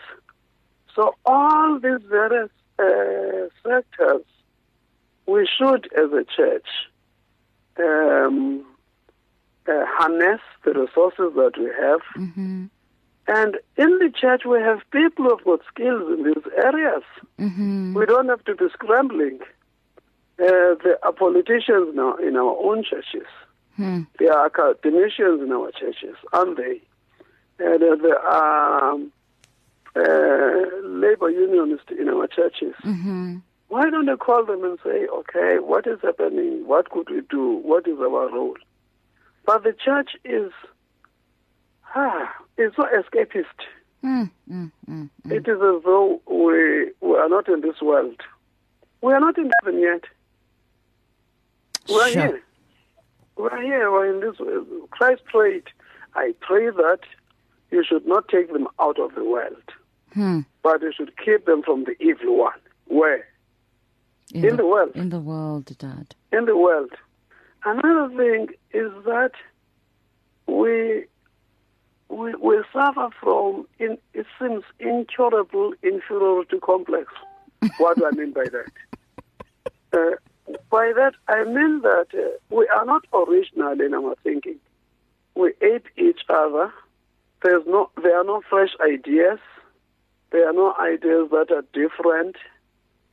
So 0.95 1.15
all 1.25 1.79
these 1.79 2.03
various 2.07 2.51
uh, 2.77 3.49
sectors, 3.67 4.25
we 5.25 5.47
should, 5.57 5.89
as 5.93 6.11
a 6.11 6.23
church, 6.23 6.67
um, 7.79 8.65
uh, 9.67 9.85
harness 9.85 10.41
the 10.63 10.73
resources 10.73 11.33
that 11.35 11.53
we 11.57 11.69
have. 11.79 12.01
Mm-hmm. 12.17 12.65
And 13.27 13.57
in 13.77 13.99
the 13.99 14.11
church, 14.13 14.41
we 14.45 14.59
have 14.59 14.79
people 14.91 15.29
who've 15.29 15.43
got 15.45 15.61
skills 15.67 16.03
in 16.17 16.25
these 16.25 16.43
areas. 16.57 17.03
Mm-hmm. 17.39 17.93
We 17.93 18.05
don't 18.05 18.27
have 18.27 18.43
to 18.45 18.55
be 18.55 18.65
scrambling. 18.73 19.39
Uh, 20.39 20.75
there 20.83 20.97
are 21.03 21.13
politicians 21.13 21.95
now 21.95 22.15
in 22.17 22.35
our 22.35 22.57
own 22.57 22.83
churches. 22.83 23.27
Hmm. 23.77 24.01
There 24.19 24.33
are 24.33 24.47
academicians 24.47 25.41
in 25.41 25.51
our 25.51 25.71
churches, 25.71 26.15
aren't 26.31 26.57
they? 26.57 26.81
And 27.59 27.81
uh, 27.81 27.95
there 27.95 28.19
are 28.19 28.91
um, 28.91 29.11
uh, 29.95 30.87
labor 30.87 31.29
unionists 31.29 31.91
in 31.97 32.09
our 32.09 32.27
churches. 32.27 32.73
Mm-hmm. 32.83 33.37
Why 33.73 33.89
don't 33.89 34.05
they 34.05 34.15
call 34.15 34.45
them 34.45 34.63
and 34.63 34.77
say, 34.83 35.07
okay, 35.07 35.57
what 35.57 35.87
is 35.87 35.97
happening? 36.03 36.67
What 36.67 36.91
could 36.91 37.09
we 37.09 37.21
do? 37.27 37.59
What 37.63 37.87
is 37.87 37.97
our 37.99 38.29
role? 38.31 38.55
But 39.47 39.63
the 39.63 39.73
church 39.73 40.11
is, 40.23 40.51
ah, 41.95 42.31
is 42.55 42.71
so 42.75 42.83
escapist. 42.83 43.45
Mm, 44.03 44.29
mm, 44.47 44.71
mm, 44.87 45.09
mm. 45.25 45.31
It 45.31 45.47
is 45.47 45.55
as 45.55 45.83
though 45.83 46.21
we, 46.29 46.91
we 47.01 47.17
are 47.17 47.27
not 47.27 47.49
in 47.49 47.61
this 47.61 47.81
world. 47.81 48.21
We 49.01 49.11
are 49.11 49.19
not 49.19 49.39
in 49.39 49.49
heaven 49.63 49.81
yet. 49.81 50.03
We 51.89 51.95
are 51.95 52.09
Sure. 52.09 52.21
here. 52.27 52.43
We 53.37 53.47
are 53.47 53.61
here. 53.63 53.91
We're 53.91 54.13
in 54.13 54.19
this 54.19 54.37
world. 54.39 54.67
Christ 54.91 55.23
prayed, 55.25 55.63
I 56.13 56.35
pray 56.41 56.69
that 56.69 56.99
you 57.71 57.83
should 57.83 58.05
not 58.05 58.27
take 58.27 58.53
them 58.53 58.67
out 58.79 58.99
of 58.99 59.15
the 59.15 59.23
world. 59.23 59.63
Hmm. 60.13 60.41
but 60.61 60.79
you 60.83 60.91
should 60.95 61.11
keep 61.17 61.47
them 61.47 61.63
from 61.63 61.85
the 61.85 61.95
evil 61.99 62.37
one. 62.37 62.59
Where? 62.85 63.25
In 64.33 64.57
the 64.57 64.65
world. 64.65 64.91
In 64.95 65.09
the 65.09 65.19
world, 65.19 65.65
Dad. 65.77 66.15
In 66.31 66.45
the 66.45 66.57
world. 66.57 66.91
Another 67.63 68.09
thing 68.17 68.47
is 68.71 68.91
that 69.05 69.31
we 70.47 71.05
we, 72.09 72.35
we 72.35 72.63
suffer 72.73 73.09
from 73.19 73.67
in, 73.79 73.97
it 74.13 74.25
seems 74.39 74.63
incurable 74.79 75.73
inferiority 75.83 76.59
complex. 76.59 77.11
what 77.77 77.97
do 77.97 78.05
I 78.05 78.11
mean 78.11 78.33
by 78.33 78.45
that? 78.45 78.71
Uh, 79.93 80.53
by 80.69 80.91
that 80.95 81.13
I 81.27 81.43
mean 81.43 81.81
that 81.81 82.07
uh, 82.13 82.37
we 82.49 82.67
are 82.75 82.85
not 82.85 83.05
original 83.13 83.79
in 83.79 83.93
our 83.93 84.15
thinking. 84.23 84.57
We 85.35 85.53
ape 85.61 85.87
each 85.95 86.21
other. 86.27 86.73
There's 87.43 87.65
no 87.67 87.91
there 88.01 88.19
are 88.19 88.23
no 88.23 88.41
fresh 88.49 88.71
ideas. 88.81 89.39
There 90.31 90.49
are 90.49 90.53
no 90.53 90.73
ideas 90.79 91.29
that 91.29 91.51
are 91.51 91.63
different 91.73 92.35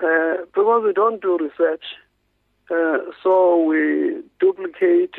uh, 0.03 0.45
because 0.55 0.83
we 0.85 0.93
don't 0.93 1.21
do 1.21 1.39
research. 1.39 1.85
Uh, 2.71 2.99
so 3.23 3.65
we 3.65 4.23
duplicate. 4.39 5.15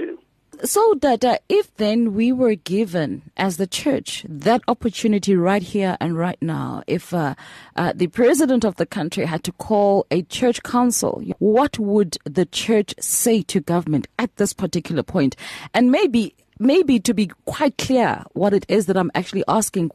So, 0.63 0.93
Dada, 0.93 1.39
if 1.49 1.73
then 1.75 2.13
we 2.13 2.31
were 2.31 2.55
given 2.55 3.23
as 3.35 3.57
the 3.57 3.65
church 3.65 4.25
that 4.29 4.61
opportunity 4.67 5.35
right 5.35 5.63
here 5.63 5.97
and 5.99 6.17
right 6.17 6.37
now, 6.41 6.83
if 6.87 7.13
uh, 7.13 7.35
uh, 7.75 7.93
the 7.95 8.07
president 8.07 8.63
of 8.63 8.75
the 8.75 8.85
country 8.85 9.25
had 9.25 9.43
to 9.45 9.51
call 9.53 10.05
a 10.11 10.21
church 10.23 10.61
council, 10.61 11.23
what 11.39 11.79
would 11.79 12.17
the 12.25 12.45
church 12.45 12.93
say 12.99 13.41
to 13.43 13.59
government 13.59 14.07
at 14.19 14.35
this 14.35 14.53
particular 14.53 15.03
point? 15.03 15.35
And 15.73 15.91
maybe, 15.91 16.35
maybe 16.59 16.99
to 16.99 17.13
be 17.13 17.31
quite 17.45 17.77
clear, 17.77 18.23
what 18.33 18.53
it 18.53 18.65
is 18.67 18.85
that 18.85 18.97
I'm 18.97 19.11
actually 19.15 19.43
asking, 19.47 19.89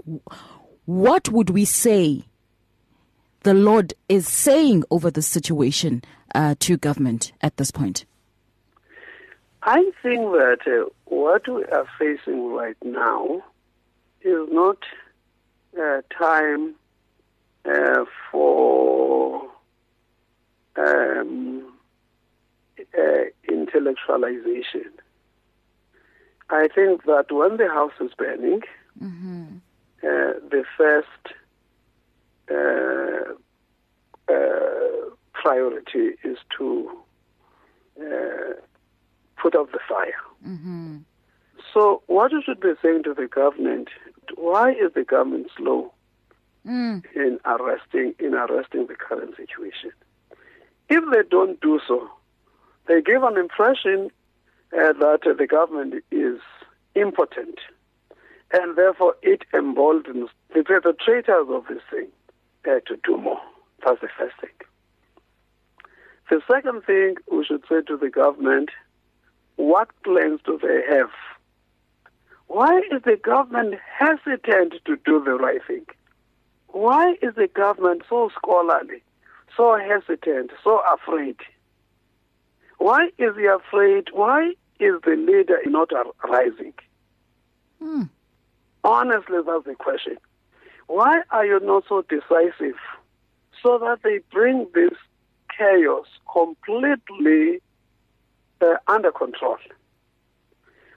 what 0.86 1.28
would 1.28 1.50
we 1.50 1.64
say 1.64 2.24
the 3.46 3.54
Lord 3.54 3.94
is 4.08 4.26
saying 4.26 4.82
over 4.90 5.08
the 5.08 5.22
situation 5.22 6.02
uh, 6.34 6.56
to 6.58 6.76
government 6.76 7.30
at 7.40 7.56
this 7.58 7.70
point? 7.70 8.04
I 9.62 9.92
think 10.02 10.32
that 10.32 10.58
uh, 10.66 10.90
what 11.04 11.46
we 11.46 11.62
are 11.66 11.86
facing 11.96 12.52
right 12.52 12.76
now 12.84 13.44
is 14.22 14.48
not 14.50 14.78
uh, 15.80 16.02
time 16.18 16.74
uh, 17.64 18.04
for 18.32 19.42
um, 20.76 21.72
uh, 22.98 23.24
intellectualization. 23.48 24.90
I 26.50 26.66
think 26.74 27.04
that 27.04 27.26
when 27.30 27.58
the 27.58 27.68
house 27.68 27.94
is 28.00 28.10
burning, 28.18 28.62
Mm-hmm. 29.00 29.58
uh, 30.02 30.32
the 30.50 30.64
first 30.78 31.06
uh, 32.50 32.54
uh, 32.54 32.95
priority 35.46 36.06
is 36.24 36.38
to 36.58 36.90
uh, 38.00 38.52
put 39.40 39.54
out 39.54 39.70
the 39.72 39.78
fire. 39.88 40.22
Mm-hmm. 40.46 40.98
So, 41.72 42.02
what 42.06 42.32
you 42.32 42.42
should 42.44 42.60
be 42.60 42.72
saying 42.82 43.04
to 43.04 43.14
the 43.14 43.28
government? 43.28 43.88
Why 44.34 44.72
is 44.72 44.92
the 44.94 45.04
government 45.04 45.48
slow 45.56 45.92
Mm. 46.66 47.04
in 47.14 47.38
arresting 47.44 48.16
in 48.18 48.34
arresting 48.34 48.88
the 48.88 48.96
current 48.96 49.36
situation? 49.36 49.92
If 50.88 51.04
they 51.12 51.22
don't 51.30 51.60
do 51.60 51.78
so, 51.86 52.10
they 52.88 53.00
give 53.02 53.22
an 53.22 53.36
impression 53.36 54.10
uh, 54.72 54.92
that 55.04 55.20
uh, 55.24 55.34
the 55.38 55.46
government 55.46 56.02
is 56.10 56.40
impotent, 56.96 57.58
and 58.52 58.76
therefore 58.76 59.14
it 59.22 59.42
emboldens 59.54 60.28
the 60.54 60.64
perpetrators 60.64 61.46
of 61.48 61.62
this 61.68 61.84
thing 61.88 62.08
uh, 62.66 62.80
to 62.88 62.94
do 63.04 63.16
more. 63.16 63.40
That's 63.84 64.00
the 64.00 64.08
first 64.18 64.34
thing. 64.40 64.56
The 66.28 66.42
second 66.50 66.84
thing 66.84 67.16
we 67.30 67.44
should 67.44 67.62
say 67.68 67.82
to 67.82 67.96
the 67.96 68.10
government 68.10 68.70
what 69.56 69.88
plans 70.04 70.40
do 70.44 70.58
they 70.60 70.82
have? 70.94 71.10
Why 72.48 72.78
is 72.92 73.02
the 73.04 73.16
government 73.16 73.74
hesitant 73.98 74.74
to 74.84 74.96
do 75.04 75.22
the 75.24 75.34
right 75.34 75.60
thing? 75.66 75.86
Why 76.68 77.14
is 77.22 77.34
the 77.34 77.48
government 77.48 78.02
so 78.08 78.30
scholarly, 78.36 79.02
so 79.56 79.78
hesitant, 79.78 80.50
so 80.62 80.82
afraid? 80.92 81.36
Why 82.78 83.06
is 83.18 83.34
he 83.36 83.46
afraid? 83.46 84.08
Why 84.12 84.50
is 84.78 84.94
the 85.04 85.16
leader 85.16 85.58
not 85.66 85.90
rising? 86.28 86.74
Hmm. 87.80 88.02
Honestly, 88.84 89.38
that's 89.44 89.64
the 89.64 89.74
question. 89.74 90.18
Why 90.86 91.22
are 91.30 91.46
you 91.46 91.58
not 91.60 91.84
so 91.88 92.02
decisive 92.02 92.76
so 93.62 93.78
that 93.78 94.00
they 94.04 94.20
bring 94.30 94.66
this 94.74 94.92
chaos 95.56 96.06
completely 96.32 97.60
uh, 98.60 98.74
under 98.88 99.12
control? 99.12 99.56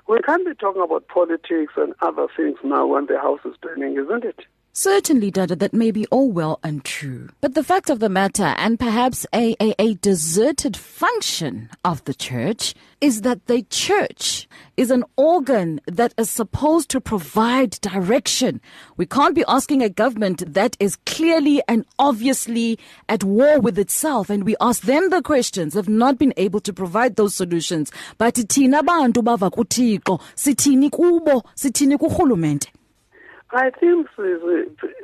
We 0.08 0.20
can't 0.22 0.46
be 0.46 0.56
talking 0.56 0.82
about 0.82 1.08
politics 1.08 1.74
and 1.78 1.94
other 2.02 2.28
things 2.36 2.58
now 2.64 2.88
when 2.88 3.06
the 3.06 3.20
house 3.20 3.42
is 3.46 3.56
burning, 3.62 3.98
isn't 3.98 4.24
it? 4.24 4.40
Certainly, 4.74 5.32
Dada, 5.32 5.56
that 5.56 5.74
may 5.74 5.92
be 5.92 6.06
all 6.08 6.32
well 6.32 6.60
and 6.64 6.86
true. 6.86 7.30
But 7.42 7.56
the 7.56 7.64
fact 7.64 7.90
of 7.90 8.00
the 8.00 8.08
matter, 8.08 8.54
and 8.58 8.80
perhaps 8.80 9.26
a, 9.34 9.56
a, 9.60 9.74
a 9.80 9.96
deserted 9.96 10.78
function 10.78 11.70
of 11.84 12.04
the 12.06 12.14
church, 12.14 12.76
is 13.02 13.22
that 13.22 13.48
the 13.48 13.64
church 13.64 14.48
is 14.78 14.92
an 14.92 15.04
organ 15.18 15.82
that 15.88 16.14
is 16.18 16.30
supposed 16.30 16.90
to 16.92 17.02
provide 17.02 17.72
direction. 17.82 18.62
We 18.96 19.06
can't 19.06 19.36
be 19.36 19.44
asking 19.48 19.82
a 19.82 19.90
government 19.90 20.54
that 20.54 20.78
is 20.80 20.98
clearly 21.06 21.62
and 21.68 21.86
obviously 21.98 22.78
at 23.10 23.24
war 23.24 23.60
with 23.60 23.78
itself, 23.80 24.30
and 24.30 24.44
we 24.46 24.56
ask 24.62 24.84
them 24.84 25.10
the 25.10 25.22
questions, 25.22 25.74
have 25.74 25.90
not 25.90 26.18
been 26.18 26.34
able 26.38 26.60
to 26.62 26.72
provide 26.72 27.16
those 27.16 27.36
solutions. 27.36 27.92
But 28.18 28.36
thina 28.36 28.84
bantu 28.84 29.24
bava 29.24 29.52
kuThixo, 29.52 30.22
sithini 30.36 30.92
kubo, 30.92 31.42
sitini 31.56 31.98
kurhulumente. 31.98 32.68
I 33.52 33.72
think 33.72 34.08
we 34.18 34.28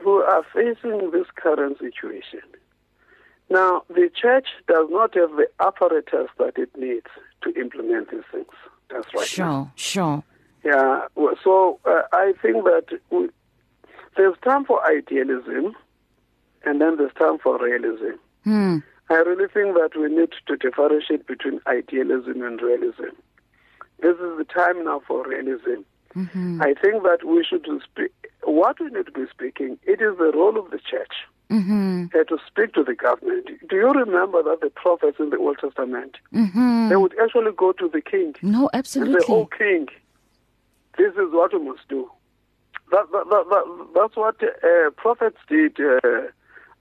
are 0.05 0.45
facing 0.53 1.11
this 1.11 1.27
current 1.35 1.79
situation. 1.79 2.41
Now, 3.49 3.83
the 3.89 4.09
church 4.19 4.47
does 4.67 4.87
not 4.89 5.13
have 5.15 5.31
the 5.31 5.47
apparatus 5.59 6.29
that 6.37 6.57
it 6.57 6.69
needs 6.77 7.07
to 7.43 7.53
implement 7.59 8.11
these 8.11 8.23
things. 8.31 8.47
That's 8.89 9.07
right. 9.15 9.27
Sure, 9.27 9.45
now. 9.45 9.71
sure. 9.75 10.23
Yeah. 10.63 11.07
So 11.43 11.79
uh, 11.85 12.01
I 12.11 12.33
think 12.41 12.63
that 12.65 12.99
we, 13.11 13.29
there's 14.17 14.35
time 14.43 14.65
for 14.65 14.83
idealism, 14.85 15.75
and 16.63 16.81
then 16.81 16.97
there's 16.97 17.13
time 17.13 17.37
for 17.39 17.59
realism. 17.63 18.17
Hmm. 18.43 18.77
I 19.09 19.15
really 19.15 19.47
think 19.47 19.75
that 19.75 19.91
we 19.95 20.07
need 20.09 20.33
to 20.47 20.57
differentiate 20.57 21.27
between 21.27 21.61
idealism 21.67 22.41
and 22.41 22.59
realism. 22.59 23.15
This 24.01 24.15
is 24.15 24.37
the 24.37 24.45
time 24.45 24.83
now 24.83 25.01
for 25.07 25.27
realism. 25.27 25.83
Mm-hmm. 26.15 26.61
I 26.61 26.73
think 26.81 27.03
that 27.03 27.19
we 27.25 27.43
should 27.43 27.67
speak. 27.83 28.11
What 28.45 28.79
we 28.79 28.87
need 28.87 29.05
to 29.07 29.11
be 29.11 29.25
speaking, 29.29 29.77
it 29.83 30.01
is 30.01 30.17
the 30.17 30.31
role 30.33 30.57
of 30.57 30.71
the 30.71 30.79
church 30.79 31.13
Mm-hmm. 31.51 32.05
uh, 32.19 32.23
to 32.23 32.37
speak 32.47 32.73
to 32.73 32.83
the 32.83 32.95
government. 32.95 33.45
Do 33.69 33.75
you 33.75 33.91
remember 33.91 34.41
that 34.41 34.61
the 34.61 34.71
prophets 34.71 35.17
in 35.19 35.29
the 35.29 35.37
Old 35.37 35.57
Testament 35.59 36.17
Mm-hmm. 36.33 36.89
they 36.89 36.95
would 36.95 37.13
actually 37.21 37.51
go 37.55 37.71
to 37.73 37.87
the 37.87 38.01
king 38.01 38.33
No, 38.41 38.61
and 38.73 38.79
absolutely. 38.79 39.19
say, 39.21 39.25
"Oh, 39.29 39.45
king, 39.45 39.87
this 40.97 41.13
is 41.13 41.31
what 41.31 41.53
we 41.53 41.59
must 41.59 41.87
do." 41.87 42.09
That, 42.91 43.05
that, 43.11 43.25
that, 43.29 43.45
that, 43.51 43.87
that's 43.93 44.15
what 44.15 44.41
uh, 44.43 44.89
prophets 44.97 45.37
did. 45.47 45.79
Uh, 45.79 46.27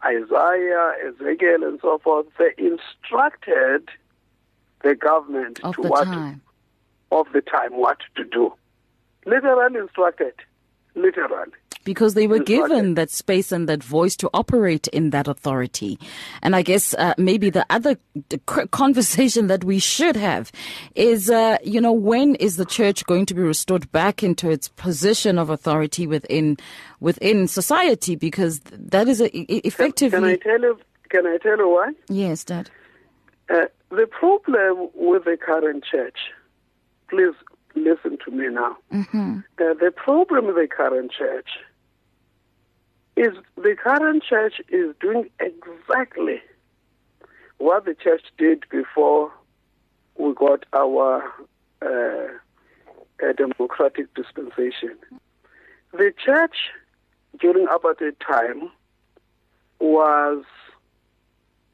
Isaiah, 0.06 0.92
Ezekiel, 1.08 1.62
and 1.64 1.78
so 1.82 1.98
forth. 1.98 2.26
They 2.38 2.52
instructed 2.58 3.88
the 4.82 4.94
government 4.94 5.60
of 5.62 5.74
to 5.76 5.82
the 5.82 5.88
what 5.88 6.04
time. 6.04 6.40
of 7.10 7.26
the 7.34 7.40
time 7.42 7.72
what 7.72 7.98
to 8.16 8.24
do. 8.24 8.52
Literally 9.26 9.78
instructed. 9.78 10.34
Literally. 10.94 11.50
because 11.84 12.14
they 12.14 12.26
were 12.26 12.38
right. 12.38 12.46
given 12.46 12.94
that 12.94 13.10
space 13.10 13.52
and 13.52 13.68
that 13.68 13.82
voice 13.82 14.16
to 14.16 14.30
operate 14.32 14.88
in 14.88 15.10
that 15.10 15.28
authority. 15.28 15.98
And 16.42 16.56
I 16.56 16.62
guess 16.62 16.94
uh, 16.94 17.14
maybe 17.18 17.50
the 17.50 17.66
other 17.70 17.96
conversation 18.70 19.46
that 19.48 19.64
we 19.64 19.78
should 19.78 20.16
have 20.16 20.50
is, 20.94 21.30
uh, 21.30 21.58
you 21.62 21.80
know, 21.80 21.92
when 21.92 22.34
is 22.36 22.56
the 22.56 22.64
church 22.64 23.04
going 23.06 23.26
to 23.26 23.34
be 23.34 23.42
restored 23.42 23.90
back 23.92 24.22
into 24.22 24.50
its 24.50 24.68
position 24.68 25.38
of 25.38 25.50
authority 25.50 26.06
within 26.06 26.56
within 27.00 27.48
society? 27.48 28.16
Because 28.16 28.60
that 28.70 29.08
is 29.08 29.20
a, 29.20 29.28
effectively. 29.66 30.18
can 30.20 30.24
I 30.24 30.36
tell 30.36 30.60
you? 30.60 30.78
Can 31.10 31.26
I 31.26 31.38
tell 31.38 31.58
you 31.58 31.68
why? 31.68 31.92
yes, 32.08 32.44
Dad. 32.44 32.70
Uh, 33.50 33.66
the 33.90 34.06
problem 34.06 34.88
with 34.94 35.24
the 35.24 35.36
current 35.36 35.84
church, 35.84 36.16
please 37.10 37.34
listen 37.74 38.18
to 38.24 38.30
me 38.30 38.48
now. 38.48 38.76
Mm-hmm. 38.92 39.38
Uh, 39.58 39.74
the 39.74 39.92
problem 39.94 40.46
with 40.46 40.56
the 40.56 40.68
current 40.68 41.12
church 41.12 41.48
is 43.16 43.34
the 43.56 43.76
current 43.80 44.22
church 44.22 44.60
is 44.68 44.94
doing 45.00 45.30
exactly 45.40 46.40
what 47.58 47.84
the 47.84 47.94
church 47.94 48.22
did 48.36 48.64
before 48.70 49.32
we 50.16 50.34
got 50.34 50.64
our 50.72 51.22
uh, 51.82 52.28
uh, 53.22 53.32
democratic 53.36 54.12
dispensation. 54.14 54.96
The 55.92 56.12
church 56.24 56.56
during 57.38 57.66
apartheid 57.66 58.16
time 58.18 58.70
was 59.78 60.44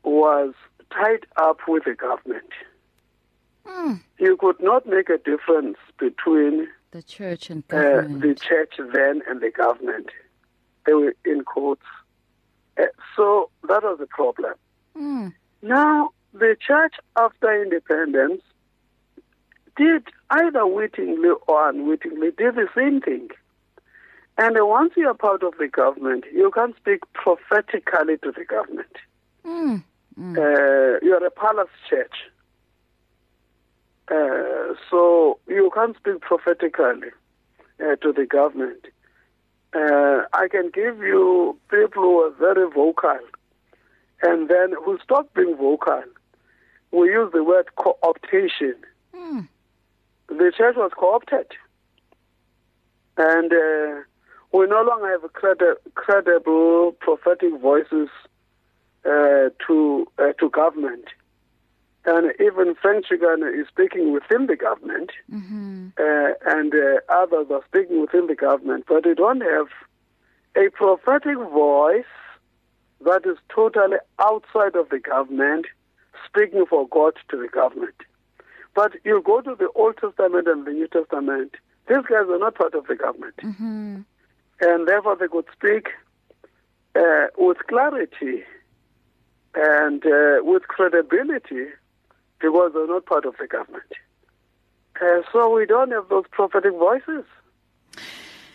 was 0.03 0.55
tied 0.91 1.27
up 1.37 1.59
with 1.69 1.85
the 1.85 1.95
government. 1.95 2.51
Mm. 3.67 4.01
You 4.19 4.37
could 4.37 4.61
not 4.61 4.87
make 4.87 5.09
a 5.09 5.19
difference 5.19 5.77
between 5.99 6.69
The 6.93 7.03
church 7.03 7.51
and 7.51 7.63
uh, 7.71 8.03
the 8.03 8.37
church 8.41 8.75
then 8.93 9.23
and 9.29 9.41
the 9.41 9.51
government. 9.51 10.09
They 10.87 10.95
were 10.95 11.15
in 11.25 11.45
quotes. 11.45 11.87
Uh, 12.79 12.85
so 13.17 13.51
that 13.69 13.83
was 13.83 13.99
the 13.99 14.07
problem. 14.07 14.55
Mm. 14.97 15.33
Now, 15.63 16.11
the 16.33 16.57
church, 16.59 16.95
after 17.17 17.63
independence, 17.63 18.43
did 19.77 20.05
either 20.31 20.67
wittingly 20.67 21.31
or 21.47 21.69
unwittingly 21.69 22.31
did 22.37 22.55
the 22.57 22.69
same 22.75 23.01
thing. 23.01 23.29
And 24.39 24.57
once 24.59 24.95
you 24.97 25.07
are 25.07 25.15
part 25.15 25.43
of 25.43 25.55
the 25.59 25.69
government, 25.69 26.25
you 26.33 26.51
can't 26.51 26.75
speak 26.77 27.01
prophetically 27.13 28.17
to 28.19 28.33
the 28.33 28.45
government. 28.45 28.97
Mm. 29.45 29.85
Uh, 30.19 30.99
you 31.03 31.15
are 31.15 31.25
a 31.25 31.31
palace 31.31 31.69
church. 31.89 32.15
Uh, 34.11 34.75
so 34.91 35.39
you 35.47 35.71
can't 35.73 35.97
speak 35.97 36.21
prophetically 36.21 37.11
uh, 37.81 37.97
to 37.97 38.13
the 38.13 38.27
government. 38.27 38.87
Uh, 39.73 40.23
I 40.33 40.49
can 40.51 40.71
give 40.75 40.99
you 40.99 41.57
people 41.71 42.03
who 42.03 42.19
are 42.21 42.31
very 42.31 42.69
vocal 42.69 43.19
and 44.23 44.49
then 44.49 44.75
who 44.85 44.99
stop 45.03 45.33
being 45.35 45.57
vocal. 45.57 46.03
We 46.91 47.09
use 47.11 47.31
the 47.33 47.45
word 47.45 47.67
co-optation. 47.77 48.75
Mm. 49.15 49.49
The 50.29 50.53
church 50.57 50.75
was 50.77 50.91
co-opted. 50.97 51.47
And 53.17 53.53
uh, 53.53 54.03
we 54.53 54.67
no 54.67 54.83
longer 54.83 55.19
have 55.21 55.33
credi- 55.33 55.81
credible 55.95 56.97
prophetic 56.99 57.61
voices 57.61 58.09
uh, 59.05 59.51
to 59.67 60.07
uh, 60.19 60.33
to 60.41 60.51
government. 60.51 61.05
And 62.07 62.33
even 62.41 62.75
Frank 62.81 63.05
Chikane 63.07 63.61
is 63.61 63.67
speaking 63.69 64.13
within 64.13 64.47
the 64.47 64.57
government, 64.57 65.11
Mm-hmm. 65.31 65.89
uh, 65.99 66.33
and 66.47 66.73
uh, 66.75 67.01
others 67.13 67.47
are 67.51 67.63
speaking 67.69 68.01
within 68.01 68.27
the 68.27 68.35
government, 68.35 68.85
but 68.89 69.05
we 69.07 69.15
don't 69.15 69.43
have 69.43 69.67
a 70.57 70.71
prophetic 70.71 71.37
voice 71.53 72.05
that 73.05 73.23
is 73.27 73.39
totally 73.55 73.97
outside 74.19 74.77
of 74.77 74.89
the 74.91 74.99
government, 74.99 75.67
speaking 76.27 76.65
for 76.69 76.89
God 76.89 77.15
to 77.31 77.37
the 77.37 77.49
government. 77.49 77.95
But 78.75 78.93
you 79.05 79.23
go 79.25 79.41
to 79.41 79.55
the 79.55 79.69
Old 79.75 79.97
Testament 79.99 80.47
and 80.49 80.67
the 80.67 80.73
New 80.73 80.89
Testament, 80.89 81.55
these 81.89 82.05
guys 82.09 82.29
are 82.29 82.39
not 82.39 82.55
part 82.55 82.75
of 82.75 82.87
the 82.87 82.97
government 82.97 83.35
Mm-hmm. 83.43 84.01
and 84.61 84.89
therefore 84.89 85.17
they 85.17 85.29
could 85.29 85.47
speak 85.53 85.89
uh, 86.95 87.27
with 87.39 87.59
clarity 87.69 88.43
and 89.55 90.05
uh, 90.07 90.39
with 90.43 90.63
credibility 90.69 91.67
because 92.41 92.73
they're 92.75 92.87
not 92.87 93.07
part 93.07 93.25
of 93.25 93.35
the 93.39 93.47
government. 93.47 93.85
Uh, 95.01 95.23
so 95.33 95.55
we 95.55 95.67
don't 95.67 95.91
have 95.93 96.09
those 96.09 96.25
prophetic 96.31 96.73
voices. 96.73 97.25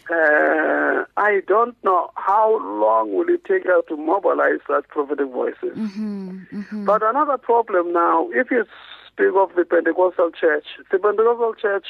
Uh, 0.08 1.06
I 1.18 1.42
don't 1.48 1.75
know 1.84 2.12
how 2.15 2.60
long 2.62 3.15
will 3.15 3.27
it 3.27 3.44
take 3.46 3.65
us 3.65 3.84
to 3.89 3.98
mobilize 3.98 4.60
such 4.68 4.88
prophetic 4.89 5.30
voices. 5.32 5.75
Mm-hmm. 5.75 6.38
Mm-hmm. 6.54 6.86
But 6.86 7.01
another 7.01 7.38
problem 7.39 7.92
now, 7.92 8.30
if 8.32 8.51
you 8.51 8.65
speak 9.08 9.34
of 9.36 9.56
the 9.56 9.65
Pentecostal 9.65 10.30
church, 10.30 10.65
the 10.92 11.00
Pentecostal 11.00 11.56
church 11.56 11.88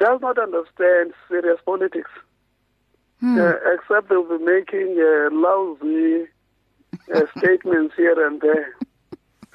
does 0.00 0.20
not 0.22 0.38
understand 0.38 1.12
serious 1.28 1.58
politics, 1.64 2.10
Hmm. 3.20 3.36
uh, 3.36 3.54
except 3.74 4.08
they'll 4.08 4.22
be 4.22 4.42
making 4.44 4.96
uh, 4.96 5.28
lousy 5.32 6.28
uh, 7.12 7.22
statements 7.38 7.94
here 7.96 8.24
and 8.24 8.40
there. 8.40 8.74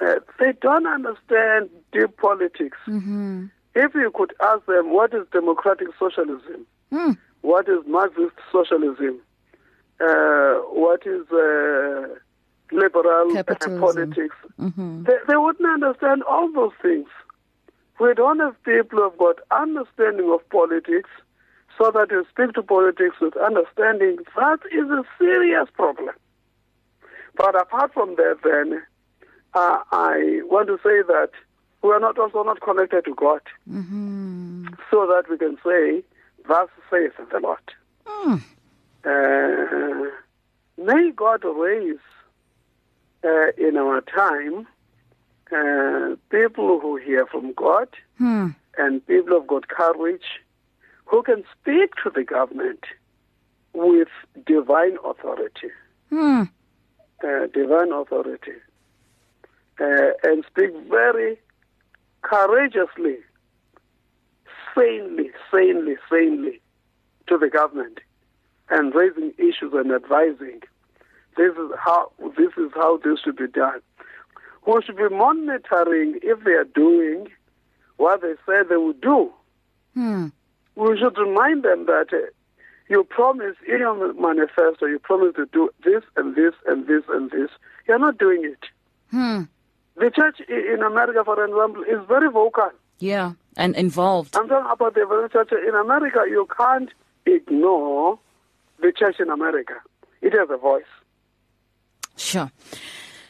Uh, 0.00 0.16
they 0.40 0.52
don't 0.60 0.86
understand 0.86 1.70
deep 1.92 2.16
politics. 2.16 2.78
Mm-hmm. 2.86 3.46
If 3.74 3.94
you 3.94 4.10
could 4.14 4.32
ask 4.42 4.66
them, 4.66 4.92
what 4.92 5.14
is 5.14 5.26
democratic 5.32 5.88
socialism? 5.98 6.66
Mm. 6.92 7.16
What 7.42 7.68
is 7.68 7.80
Marxist 7.86 8.36
socialism? 8.52 9.20
Uh, 10.00 10.54
what 10.70 11.06
is 11.06 11.22
uh, 11.30 12.14
liberal 12.72 13.30
uh, 13.30 13.34
Capitalism. 13.34 13.80
politics? 13.80 14.36
Mm-hmm. 14.60 15.04
They, 15.04 15.16
they 15.28 15.36
wouldn't 15.36 15.68
understand 15.68 16.22
all 16.24 16.50
those 16.52 16.72
things. 16.82 17.08
We 18.00 18.12
don't 18.14 18.40
have 18.40 18.60
people 18.64 18.98
who've 19.00 19.18
got 19.18 19.36
understanding 19.50 20.30
of 20.32 20.48
politics 20.50 21.10
so 21.78 21.90
that 21.92 22.10
you 22.10 22.24
speak 22.30 22.52
to 22.54 22.62
politics 22.62 23.16
with 23.20 23.36
understanding. 23.36 24.18
That 24.36 24.60
is 24.72 24.88
a 24.90 25.02
serious 25.18 25.68
problem. 25.74 26.14
But 27.36 27.60
apart 27.60 27.92
from 27.92 28.14
that, 28.16 28.38
then, 28.44 28.82
uh, 29.54 29.78
I 29.92 30.40
want 30.44 30.68
to 30.68 30.76
say 30.78 31.02
that 31.06 31.30
we 31.82 31.90
are 31.90 32.00
not 32.00 32.18
also 32.18 32.42
not 32.42 32.60
connected 32.60 33.04
to 33.04 33.14
God 33.14 33.40
Mm-hmm. 33.70 34.66
so 34.90 35.06
that 35.06 35.24
we 35.30 35.36
can 35.38 35.56
say, 35.64 36.02
Thus 36.48 36.68
saith 36.90 37.12
the 37.32 37.40
Lord. 37.40 37.58
Mm. 38.06 38.42
Uh, 39.04 40.10
may 40.82 41.10
God 41.14 41.42
raise 41.44 41.98
uh, 43.24 43.48
in 43.58 43.76
our 43.76 44.00
time 44.02 44.66
uh, 45.52 46.16
people 46.30 46.80
who 46.80 46.96
hear 46.96 47.26
from 47.26 47.52
God 47.54 47.88
Hmm. 48.18 48.48
and 48.78 49.06
people 49.06 49.38
who've 49.38 49.46
got 49.46 49.68
courage 49.68 50.40
who 51.06 51.22
can 51.22 51.44
speak 51.60 51.90
to 52.02 52.10
the 52.10 52.24
government 52.24 52.84
with 53.74 54.08
divine 54.46 54.96
authority, 55.04 55.70
uh, 57.24 57.46
divine 57.52 57.92
authority, 57.92 58.52
uh, 59.80 60.12
and 60.22 60.44
speak 60.50 60.70
very 60.88 61.38
courageously, 62.22 63.16
sanely, 64.74 65.30
sanely, 65.50 65.96
sanely 66.10 66.60
to 67.28 67.38
the 67.38 67.48
government 67.48 67.98
and 68.70 68.94
raising 68.94 69.32
issues 69.38 69.72
and 69.72 69.92
advising. 69.92 70.60
This 71.36 71.52
is 71.52 71.70
how 71.78 72.12
this 72.36 72.52
is 72.56 72.70
how 72.74 72.98
this 72.98 73.20
should 73.24 73.36
be 73.36 73.48
done. 73.48 73.80
We 74.66 74.82
should 74.82 74.96
be 74.96 75.08
monitoring 75.08 76.20
if 76.22 76.42
they 76.44 76.52
are 76.52 76.64
doing 76.64 77.28
what 77.96 78.22
they 78.22 78.34
said 78.46 78.68
they 78.68 78.76
would 78.76 79.00
do. 79.00 79.32
Hmm. 79.94 80.28
We 80.76 80.98
should 80.98 81.16
remind 81.18 81.62
them 81.64 81.86
that 81.86 82.06
uh, 82.12 82.30
you 82.88 83.04
promise 83.04 83.56
in 83.68 83.78
your 83.78 84.14
manifesto, 84.14 84.86
you 84.86 84.98
promise 84.98 85.34
to 85.36 85.46
do 85.52 85.70
this 85.84 86.02
and 86.16 86.34
this 86.34 86.54
and 86.66 86.86
this 86.86 87.02
and 87.08 87.30
this. 87.30 87.50
You're 87.86 87.98
not 87.98 88.18
doing 88.18 88.44
it. 88.44 88.64
Hmm. 89.10 89.42
The 89.96 90.10
church 90.10 90.40
in 90.48 90.82
America, 90.82 91.22
for 91.24 91.42
example, 91.44 91.82
is 91.82 92.06
very 92.08 92.30
vocal. 92.30 92.70
Yeah. 92.98 93.32
And 93.56 93.76
involved. 93.76 94.36
I'm 94.36 94.48
talking 94.48 94.70
about 94.70 94.94
the 94.94 95.02
evangelical 95.02 95.44
church 95.44 95.64
in 95.66 95.74
America. 95.74 96.24
You 96.28 96.48
can't 96.56 96.90
ignore 97.26 98.18
the 98.80 98.92
church 98.92 99.20
in 99.20 99.30
America. 99.30 99.74
It 100.20 100.32
has 100.32 100.48
a 100.50 100.56
voice. 100.56 100.82
Sure. 102.16 102.50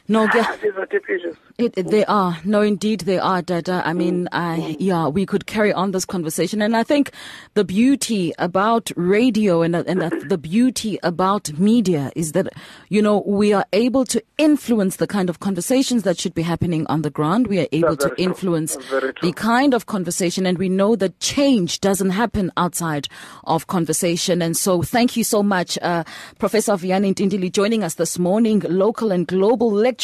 No, 0.07 0.27
These 0.61 0.75
are 0.77 0.85
deep 0.85 1.09
issues. 1.09 1.35
It, 1.57 1.73
they 1.73 2.05
are. 2.05 2.37
No, 2.43 2.61
indeed, 2.61 3.01
they 3.01 3.17
are, 3.17 3.41
Dada. 3.41 3.81
I 3.85 3.93
mean, 3.93 4.29
I, 4.31 4.75
yeah, 4.77 5.07
we 5.07 5.25
could 5.25 5.47
carry 5.47 5.73
on 5.73 5.91
this 5.91 6.05
conversation. 6.05 6.61
And 6.61 6.77
I 6.77 6.83
think 6.83 7.11
the 7.55 7.63
beauty 7.63 8.33
about 8.37 8.91
radio 8.95 9.63
and, 9.63 9.75
and 9.75 10.01
the, 10.29 10.37
beauty 10.37 10.99
about 11.01 11.57
media 11.57 12.11
is 12.15 12.33
that, 12.33 12.49
you 12.89 13.01
know, 13.01 13.23
we 13.25 13.51
are 13.53 13.65
able 13.73 14.05
to 14.05 14.21
influence 14.37 14.97
the 14.97 15.07
kind 15.07 15.29
of 15.29 15.39
conversations 15.39 16.03
that 16.03 16.19
should 16.19 16.35
be 16.35 16.43
happening 16.43 16.85
on 16.85 17.01
the 17.01 17.09
ground. 17.09 17.47
We 17.47 17.59
are 17.61 17.67
able 17.71 17.97
to 17.97 18.13
influence 18.17 18.75
That's 18.75 18.87
very 18.89 19.13
true. 19.13 19.29
the 19.29 19.33
kind 19.33 19.73
of 19.73 19.87
conversation. 19.87 20.45
And 20.45 20.59
we 20.59 20.69
know 20.69 20.95
that 20.97 21.19
change 21.19 21.79
doesn't 21.79 22.11
happen 22.11 22.51
outside 22.57 23.07
of 23.45 23.67
conversation. 23.67 24.41
And 24.43 24.55
so 24.55 24.83
thank 24.83 25.17
you 25.17 25.23
so 25.23 25.41
much, 25.41 25.79
uh, 25.81 26.03
Professor 26.37 26.73
Vuyani 26.73 27.15
Ntintili, 27.15 27.51
joining 27.51 27.83
us 27.83 27.95
this 27.95 28.19
morning, 28.19 28.59
local 28.69 29.11
and 29.11 29.25
global 29.25 29.71
lecturer 29.71 29.94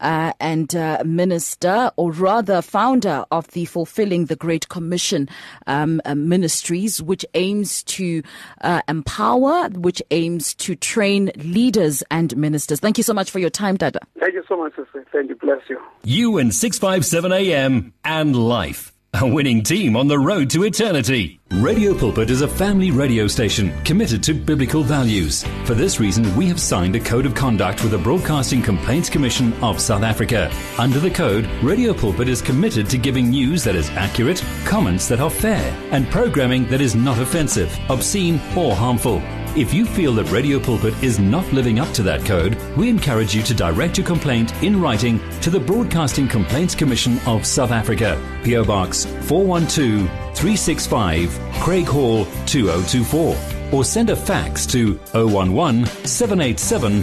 uh, 0.00 0.32
and 0.40 0.74
uh, 0.74 1.02
minister, 1.04 1.90
or 1.96 2.12
rather 2.12 2.62
founder 2.62 3.24
of 3.30 3.48
the 3.48 3.64
Fulfilling 3.64 4.26
the 4.26 4.36
Great 4.36 4.68
Commission 4.68 5.28
um, 5.66 6.00
uh, 6.04 6.14
ministries, 6.14 7.02
which 7.02 7.24
aims 7.34 7.82
to 7.84 8.22
uh, 8.60 8.80
empower, 8.88 9.68
which 9.70 10.02
aims 10.10 10.54
to 10.54 10.74
train 10.74 11.30
leaders 11.36 12.02
and 12.10 12.36
ministers. 12.36 12.80
Thank 12.80 12.98
you 12.98 13.04
so 13.04 13.14
much 13.14 13.30
for 13.30 13.38
your 13.38 13.50
time, 13.50 13.76
Dada. 13.76 14.00
Thank 14.18 14.34
you 14.34 14.44
so 14.48 14.56
much, 14.56 14.74
sister. 14.76 15.04
Thank 15.12 15.28
you. 15.28 15.36
Bless 15.36 15.60
you. 15.68 15.80
You 16.04 16.38
and 16.38 16.54
657 16.54 17.32
AM 17.32 17.92
and 18.04 18.36
life. 18.36 18.95
A 19.18 19.26
winning 19.26 19.62
team 19.62 19.96
on 19.96 20.08
the 20.08 20.18
road 20.18 20.50
to 20.50 20.64
eternity. 20.64 21.40
Radio 21.52 21.94
Pulpit 21.96 22.28
is 22.28 22.42
a 22.42 22.48
family 22.48 22.90
radio 22.90 23.26
station 23.26 23.72
committed 23.82 24.22
to 24.24 24.34
biblical 24.34 24.82
values. 24.82 25.42
For 25.64 25.72
this 25.72 25.98
reason, 25.98 26.36
we 26.36 26.46
have 26.48 26.60
signed 26.60 26.96
a 26.96 27.00
code 27.00 27.24
of 27.24 27.34
conduct 27.34 27.82
with 27.82 27.92
the 27.92 27.98
Broadcasting 27.98 28.62
Complaints 28.62 29.08
Commission 29.08 29.54
of 29.62 29.80
South 29.80 30.02
Africa. 30.02 30.52
Under 30.76 31.00
the 31.00 31.10
code, 31.10 31.46
Radio 31.62 31.94
Pulpit 31.94 32.28
is 32.28 32.42
committed 32.42 32.90
to 32.90 32.98
giving 32.98 33.30
news 33.30 33.64
that 33.64 33.74
is 33.74 33.88
accurate, 33.90 34.44
comments 34.66 35.08
that 35.08 35.20
are 35.20 35.30
fair, 35.30 35.74
and 35.92 36.10
programming 36.10 36.66
that 36.66 36.82
is 36.82 36.94
not 36.94 37.18
offensive, 37.18 37.74
obscene, 37.88 38.38
or 38.54 38.74
harmful. 38.74 39.22
If 39.56 39.72
you 39.72 39.86
feel 39.86 40.12
that 40.12 40.30
Radio 40.30 40.60
Pulpit 40.60 40.92
is 41.02 41.18
not 41.18 41.50
living 41.50 41.78
up 41.78 41.90
to 41.94 42.02
that 42.02 42.26
code, 42.26 42.56
we 42.76 42.90
encourage 42.90 43.34
you 43.34 43.42
to 43.44 43.54
direct 43.54 43.96
your 43.96 44.06
complaint 44.06 44.52
in 44.62 44.78
writing 44.78 45.18
to 45.40 45.48
the 45.48 45.58
Broadcasting 45.58 46.28
Complaints 46.28 46.74
Commission 46.74 47.18
of 47.20 47.46
South 47.46 47.70
Africa, 47.70 48.20
PO 48.44 48.66
Box 48.66 49.06
412 49.06 50.10
365, 50.36 51.30
Craighall 51.62 52.26
2024, 52.46 53.34
or 53.72 53.82
send 53.82 54.10
a 54.10 54.16
fax 54.16 54.66
to 54.66 55.00
011 55.14 55.86
787 56.04 57.00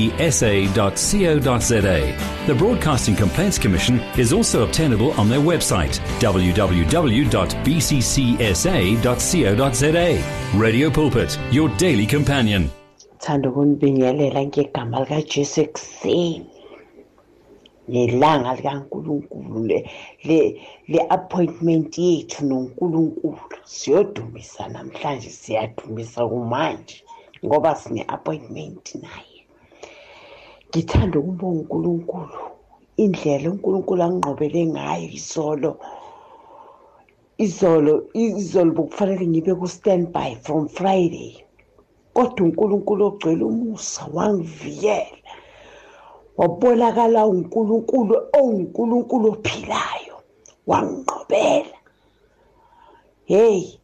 The 2.47 2.55
Broadcasting 2.55 3.17
Complaints 3.17 3.59
Commission 3.59 4.01
is 4.19 4.33
also 4.33 4.65
obtainable 4.65 5.13
on 5.13 5.29
their 5.29 5.41
website 5.41 5.99
www.bccsa.co.za. 6.21 6.99
Radio 10.59 10.91
Pulpit, 10.91 11.39
your 11.51 11.69
daily 11.77 12.07
companion. 12.07 12.71
Ngelanga 17.91 18.55
likankulunkulu 18.59 19.59
le, 19.71 19.79
le, 20.25 20.39
le 20.89 20.99
appointment 21.17 21.99
yethu 21.99 22.41
nonkulunkulu. 22.47 23.57
Siyodumisa 23.65 24.69
namhlanje 24.69 25.31
siyadumisa 25.31 26.21
kumanje 26.29 26.97
ngoba 27.45 27.75
sine-appointment 27.75 28.95
naye. 29.03 29.39
Ngithanda 30.69 31.19
ukubonga 31.19 31.61
unkulunkulu 31.61 32.39
indlela 33.03 33.51
unkulunkulu 33.51 34.03
anginqobele 34.03 34.61
ngayo 34.67 35.09
izolo 35.19 35.71
izolo 37.45 37.93
izolo 38.15 38.71
bokufanele 38.77 39.27
ngibe 39.29 39.53
ku-standby 39.61 40.31
from 40.45 40.69
friday. 40.69 41.33
Kodwa 42.15 42.47
unkulunkulu 42.47 43.03
ogcwele 43.07 43.45
umusa 43.45 44.03
wangivikela. 44.15 45.26
Wabonakala 46.39 47.27
unkulunkulu 47.27 48.15
owunkulunkulu 48.39 49.29
ophilayo. 49.33 50.17
Wanginqobela 50.67 51.79
hey 53.25 53.79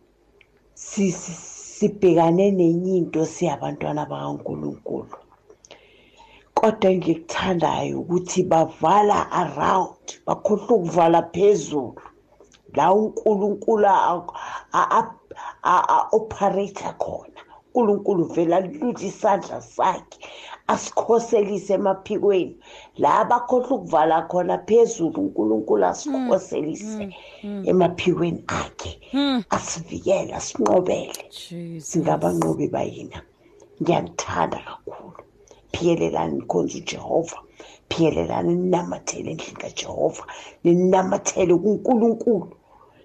sibhekane 0.75 2.51
nenye 2.51 2.97
into 2.97 3.27
siyabantwana 3.27 4.07
bakankulunkulu. 4.07 5.17
Kodwa 6.55 6.91
engikuthandayo 6.91 8.01
ukuthi 8.01 8.43
bavala 8.43 9.31
around 9.33 10.07
bakhohlwa 10.27 10.77
ukuvala 10.77 11.23
phezulu. 11.35 12.01
La 12.75 12.93
unkulunkulu 12.93 13.87
a-operator 15.65 16.95
khona. 16.99 17.41
Unkulunkulu 17.75 18.25
vele 18.25 18.55
aluthe 18.57 19.07
isandla 19.07 19.61
sakhe 19.61 20.19
asikhoselise 20.67 21.75
emaphikweni. 21.75 22.57
La 22.99 23.25
bakhohlwa 23.25 23.77
ukuvala 23.77 24.23
khona 24.29 24.59
phezulu 24.67 25.21
unkulunkulu 25.21 25.85
asikhoselise 25.87 27.15
emaphikweni 27.65 28.45
akhe. 28.47 29.01
Asivikele 29.51 30.35
asinqobele. 30.35 31.25
Singabanqobi 31.81 32.69
bayina 32.69 33.23
ngiyanithanda 33.83 34.59
kakhulu. 34.59 35.19
Phiyelelani 35.73 36.35
nikhonza 36.39 36.79
ujehova. 36.79 37.39
Phiyelelani 37.91 38.55
ninamathele 38.55 39.31
endlini 39.31 39.57
kajehova. 39.61 40.25
Ninamathele 40.65 41.55
kunkulunkulu. 41.55 42.57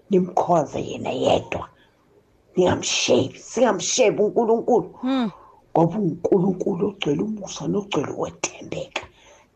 Nimkhonze 0.09 0.79
yena 0.81 1.09
yedwa. 1.11 1.69
Ningamshebi 2.55 3.39
singamshebi 3.39 4.21
unkulunkulu. 4.23 4.99
Ngoba 5.77 5.97
unkulunkulu 5.99 6.83
ogcwele 6.89 7.21
umusa 7.21 7.63
nogcwele 7.69 8.13
wethembeka 8.21 9.03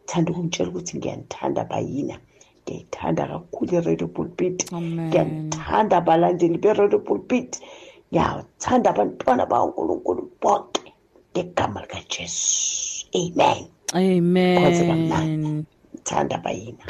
thanda 0.05 0.29
ukumtshela 0.31 0.69
ukuthi 0.69 0.93
ngiyanithanda 0.97 1.61
bayina 1.71 2.15
ngiyayithanda 2.61 3.23
kakhulu 3.31 3.71
i-radio 3.77 4.07
pulpit. 4.15 4.57
Ngiyanithanda 4.71 5.97
abalandeli 5.97 6.57
be-radio 6.63 6.99
pulpit. 7.07 7.51
Ngiyathanda 8.11 8.87
abantwana 8.93 9.43
bakankulunkulu 9.51 10.21
bonke 10.41 10.85
ngegama 11.33 11.81
likajesu. 11.81 13.07
Amen. 13.21 13.65
Amen. 13.93 15.65
Ngithanda 15.93 16.37
bayina 16.45 16.85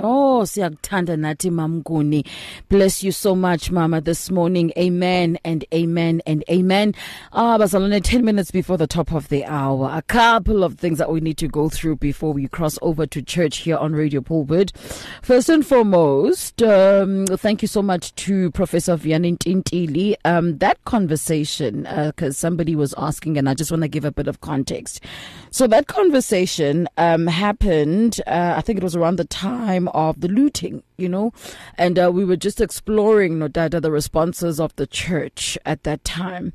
Oh 0.00 0.42
siyakuthanda 0.46 1.16
nathi 1.16 1.50
mamkuni 1.50 2.26
bless 2.70 3.02
you 3.04 3.12
so 3.12 3.34
much 3.36 3.70
mama 3.70 4.00
this 4.00 4.30
morning. 4.30 4.72
Amen 4.78 5.38
and 5.44 5.66
amen 5.74 6.22
and 6.26 6.42
amen. 6.48 6.94
Ah 7.34 7.58
bazalwane 7.58 8.02
10 8.02 8.24
minutes 8.24 8.50
before 8.50 8.78
the 8.78 8.86
top 8.86 9.12
of 9.12 9.28
the 9.28 9.44
hour. 9.44 9.90
A 9.92 10.00
couple 10.00 10.64
of 10.64 10.78
things 10.78 10.96
that 10.96 11.10
we 11.10 11.20
need 11.20 11.36
to 11.36 11.46
go 11.46 11.68
through 11.68 11.96
before 11.96 12.32
we 12.32 12.48
cross 12.48 12.78
over 12.80 13.04
to 13.04 13.20
church 13.20 13.58
here 13.58 13.76
on 13.76 13.92
Radio 13.92 14.22
Pulpit 14.22 14.72
first 15.20 15.50
and 15.50 15.66
foremost 15.66 16.62
um 16.62 17.26
thank 17.26 17.60
you 17.60 17.68
so 17.68 17.82
much 17.82 18.14
to 18.14 18.50
Professor 18.52 18.96
Tintili 18.96 20.14
um 20.24 20.56
that 20.58 20.82
conversation 20.84 21.86
uh, 21.86 22.12
cuz 22.16 22.38
somebody 22.38 22.74
was 22.74 22.94
asking 22.96 23.36
and 23.36 23.46
I 23.46 23.52
just 23.52 23.70
want 23.70 23.82
to 23.82 23.88
give 23.88 24.06
a 24.06 24.12
bit 24.12 24.26
of 24.26 24.40
context 24.40 25.04
so 25.52 25.66
that 25.68 25.86
conversation 25.86 26.88
um 26.96 27.26
happened 27.28 28.20
uh, 28.26 28.54
I 28.56 28.60
think 28.62 28.78
it 28.78 28.82
was 28.82 28.96
around 28.96 29.16
the 29.16 29.24
time 29.24 29.86
of 29.88 30.20
the 30.22 30.28
looting, 30.28 30.82
you 30.96 31.08
know, 31.08 31.32
and 31.76 31.98
uh, 31.98 32.10
we 32.12 32.24
were 32.24 32.36
just 32.36 32.60
exploring 32.60 33.38
no 33.38 33.48
data 33.48 33.80
the 33.80 33.90
responses 33.92 34.58
of 34.58 34.74
the 34.76 34.86
church 34.86 35.58
at 35.66 35.82
that 35.84 36.04
time, 36.04 36.52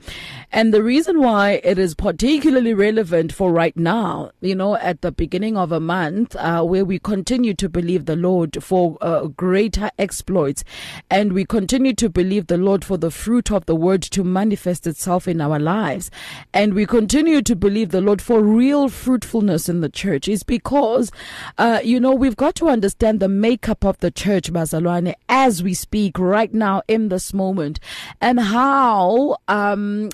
and 0.52 0.74
the 0.74 0.84
reason 0.84 1.22
why 1.22 1.62
it 1.64 1.78
is 1.78 1.94
particularly 1.96 2.74
relevant 2.74 3.32
for 3.32 3.52
right 3.52 3.78
now, 3.78 4.32
you 4.42 4.56
know, 4.56 4.76
at 4.78 5.02
the 5.02 5.12
beginning 5.12 5.56
of 5.58 5.72
a 5.72 5.80
month 5.80 6.36
uh, 6.36 6.64
where 6.64 6.86
we 6.86 6.98
continue 7.00 7.54
to 7.54 7.70
believe 7.70 8.06
the 8.06 8.16
Lord 8.16 8.64
for 8.64 8.98
uh, 9.02 9.28
greater 9.28 9.92
exploits, 10.00 10.64
and 11.10 11.34
we 11.34 11.46
continue 11.46 11.94
to 11.94 12.10
believe 12.10 12.48
the 12.48 12.58
Lord 12.58 12.84
for 12.84 12.98
the 12.98 13.12
fruit 13.12 13.52
of 13.52 13.66
the 13.68 13.76
word 13.76 14.02
to 14.02 14.24
manifest 14.24 14.88
itself 14.88 15.28
in 15.28 15.40
our 15.40 15.60
lives, 15.60 16.10
and 16.54 16.74
we 16.74 16.86
continue 16.88 17.42
to 17.44 17.56
believe 17.56 17.90
the 17.92 18.02
Lord 18.02 18.22
for 18.22 18.42
real 18.42 18.87
fruitfulness 18.90 19.70
in 19.70 19.82
the 19.82 19.90
church, 19.90 20.28
is 20.28 20.44
because, 20.44 21.12
uh, 21.58 21.80
you 21.84 22.00
know, 22.00 22.14
we've 22.14 22.36
got 22.36 22.56
to 22.56 22.68
understand 22.68 23.20
the 23.20 23.28
makeup 23.28 23.84
of 23.84 23.98
the 24.00 24.12
church, 24.12 24.52
Bazalwane, 24.52 25.14
as 25.30 25.64
we 25.64 25.74
speak 25.74 26.18
right 26.20 26.54
now 26.54 26.82
in 26.88 27.10
this 27.10 27.34
moment, 27.34 27.80
and 28.22 28.40
how 28.40 29.38
um, 29.48 30.10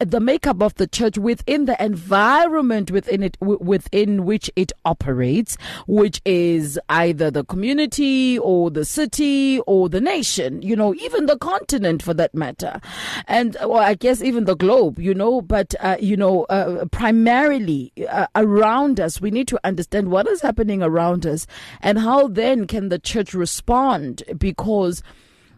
the 0.00 0.20
makeup 0.20 0.62
of 0.62 0.74
the 0.74 0.86
church 0.86 1.18
within 1.18 1.66
the 1.66 1.82
environment 1.82 2.90
within 2.90 3.22
it, 3.22 3.36
within 3.40 4.24
which 4.24 4.50
it 4.56 4.72
operates, 4.84 5.56
which 5.86 6.20
is 6.24 6.78
either 6.88 7.30
the 7.30 7.44
community 7.44 8.38
or 8.38 8.70
the 8.70 8.84
city 8.84 9.60
or 9.60 9.88
the 9.88 10.00
nation, 10.00 10.62
you 10.62 10.76
know, 10.76 10.94
even 10.94 11.26
the 11.26 11.38
continent 11.38 12.02
for 12.02 12.14
that 12.14 12.34
matter, 12.34 12.80
and 13.26 13.56
well, 13.60 13.78
I 13.78 13.94
guess 13.94 14.22
even 14.22 14.44
the 14.44 14.56
globe, 14.56 14.98
you 14.98 15.14
know, 15.14 15.40
but 15.40 15.74
uh, 15.80 15.96
you 16.00 16.16
know, 16.16 16.44
uh, 16.44 16.84
primarily 16.86 17.92
uh, 18.06 18.26
around 18.34 19.00
us, 19.00 19.20
we 19.20 19.30
need 19.30 19.48
to 19.48 19.60
understand 19.64 20.10
what 20.10 20.28
is 20.28 20.42
happening 20.42 20.82
around 20.82 21.26
us 21.26 21.46
and 21.80 21.98
how 21.98 22.28
then 22.28 22.66
can 22.66 22.88
the 22.88 22.98
church 22.98 23.34
respond? 23.34 24.22
Because, 24.36 25.02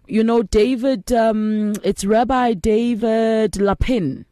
you 0.06 0.24
know, 0.24 0.42
David, 0.42 1.12
um, 1.12 1.74
it's 1.82 2.04
Rabbi 2.04 2.54
David 2.54 3.60
Lapin. 3.60 4.26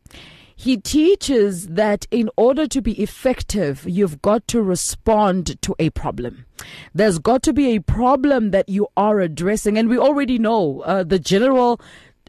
He 0.61 0.77
teaches 0.77 1.69
that 1.69 2.09
in 2.11 2.29
order 2.37 2.67
to 2.67 2.83
be 2.83 3.01
effective, 3.01 3.85
you've 3.87 4.21
got 4.21 4.49
to 4.49 4.61
respond 4.61 5.63
to 5.63 5.77
a 5.79 5.91
problem. 5.91 6.47
There's 6.93 7.21
got 7.21 7.45
to 7.45 7.53
be 7.53 7.77
a 7.77 7.81
problem 7.81 8.51
that 8.51 8.69
you 8.69 8.89
are 8.97 9.21
addressing. 9.21 9.79
And 9.79 9.89
we 9.89 9.99
already 9.99 10.37
know 10.37 10.81
uh, 10.81 11.05
the 11.05 11.21
general 11.21 11.81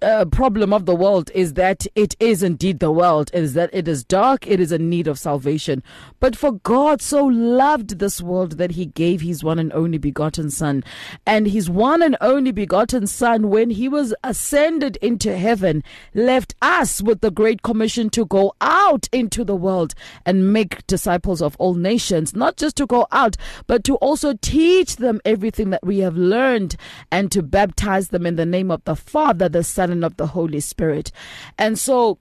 uh, 0.02 0.26
problem 0.26 0.74
of 0.74 0.86
the 0.86 0.96
world 0.96 1.32
is 1.34 1.54
that 1.54 1.86
it 1.96 2.16
is 2.20 2.44
indeed 2.44 2.80
the 2.80 2.92
world, 2.92 3.32
is 3.34 3.54
that 3.54 3.70
it 3.74 3.88
is 3.88 4.04
dark, 4.04 4.48
it 4.48 4.60
is 4.60 4.72
in 4.72 4.90
need 4.90 5.08
of 5.08 5.20
salvation. 5.20 5.84
But 6.20 6.36
for 6.36 6.54
God 6.54 7.02
so 7.02 7.26
loved 7.26 8.00
this 8.00 8.22
world 8.22 8.54
that 8.54 8.72
he 8.72 8.86
gave 8.88 9.22
his 9.22 9.44
one 9.44 9.60
and 9.60 9.72
only 9.74 9.98
begotten 9.98 10.50
Son. 10.50 10.84
And 11.26 11.48
his 11.48 11.70
one 11.70 12.02
and 12.02 12.18
only 12.22 12.52
begotten 12.52 13.08
Son, 13.08 13.50
when 13.50 13.70
he 13.70 13.88
was 13.90 14.14
ascended 14.24 14.98
into 14.98 15.38
heaven, 15.38 15.84
left 16.14 16.56
us 16.62 17.02
with 17.02 17.22
the 17.22 17.32
great 17.32 17.62
commission 17.62 18.10
to 18.12 18.26
go 18.26 18.54
out 18.62 19.08
into 19.12 19.44
the 19.44 19.56
world 19.56 19.94
and 20.26 20.54
make 20.54 20.86
disciples 20.88 21.42
of 21.42 21.56
all 21.58 21.74
nations, 21.74 22.36
not 22.36 22.58
just 22.58 22.76
to 22.78 22.86
go 22.86 23.08
out, 23.12 23.36
but 23.68 23.84
to 23.84 23.96
also 23.96 24.34
teach 24.42 24.98
them 24.98 25.22
everything 25.26 25.70
that 25.70 25.86
we 25.86 26.00
have 26.00 26.18
learned 26.18 26.76
and 27.12 27.32
to 27.32 27.42
baptize 27.42 28.10
them 28.10 28.26
in 28.26 28.36
the 28.36 28.46
name 28.46 28.72
of 28.72 28.84
the 28.86 28.96
Father, 28.96 29.50
the 29.50 29.64
Son, 29.64 29.89
and 29.92 30.06
of 30.06 30.18
the 30.18 30.28
Holy 30.28 30.60
Spirit. 30.60 31.12
And 31.58 31.78
so, 31.78 32.20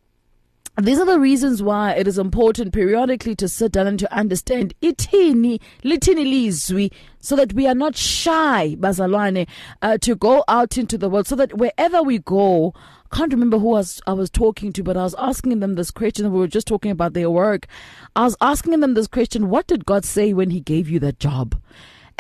these 0.80 1.00
are 1.00 1.06
the 1.06 1.18
reasons 1.18 1.60
why 1.60 1.94
it 1.94 2.06
is 2.06 2.18
important 2.18 2.72
periodically 2.72 3.34
to 3.36 3.48
sit 3.48 3.72
down 3.72 3.88
and 3.88 3.98
to 3.98 4.14
understand 4.14 4.74
itini 4.80 5.60
litini 5.82 6.24
lizwi 6.24 6.92
so 7.18 7.34
that 7.34 7.52
we 7.52 7.66
are 7.66 7.74
not 7.74 7.96
shy 7.96 8.76
bazalwane 8.78 9.48
uh, 9.82 9.98
to 9.98 10.14
go 10.14 10.44
out 10.46 10.78
into 10.78 10.96
the 10.96 11.08
world 11.08 11.26
so 11.26 11.34
that 11.34 11.58
wherever 11.58 12.00
we 12.00 12.18
go 12.18 12.72
can't 13.10 13.32
remember 13.32 13.58
who 13.58 13.70
I 13.70 13.78
was, 13.78 14.02
I 14.06 14.12
was 14.12 14.30
talking 14.30 14.72
to, 14.74 14.82
but 14.82 14.96
I 14.96 15.02
was 15.02 15.14
asking 15.18 15.60
them 15.60 15.76
this 15.76 15.90
question. 15.90 16.30
We 16.30 16.38
were 16.38 16.46
just 16.46 16.66
talking 16.66 16.90
about 16.90 17.14
their 17.14 17.30
work. 17.30 17.66
I 18.14 18.24
was 18.24 18.36
asking 18.40 18.78
them 18.80 18.94
this 18.94 19.06
question 19.06 19.48
What 19.48 19.66
did 19.66 19.86
God 19.86 20.04
say 20.04 20.32
when 20.32 20.50
He 20.50 20.60
gave 20.60 20.90
you 20.90 20.98
that 21.00 21.18
job? 21.18 21.60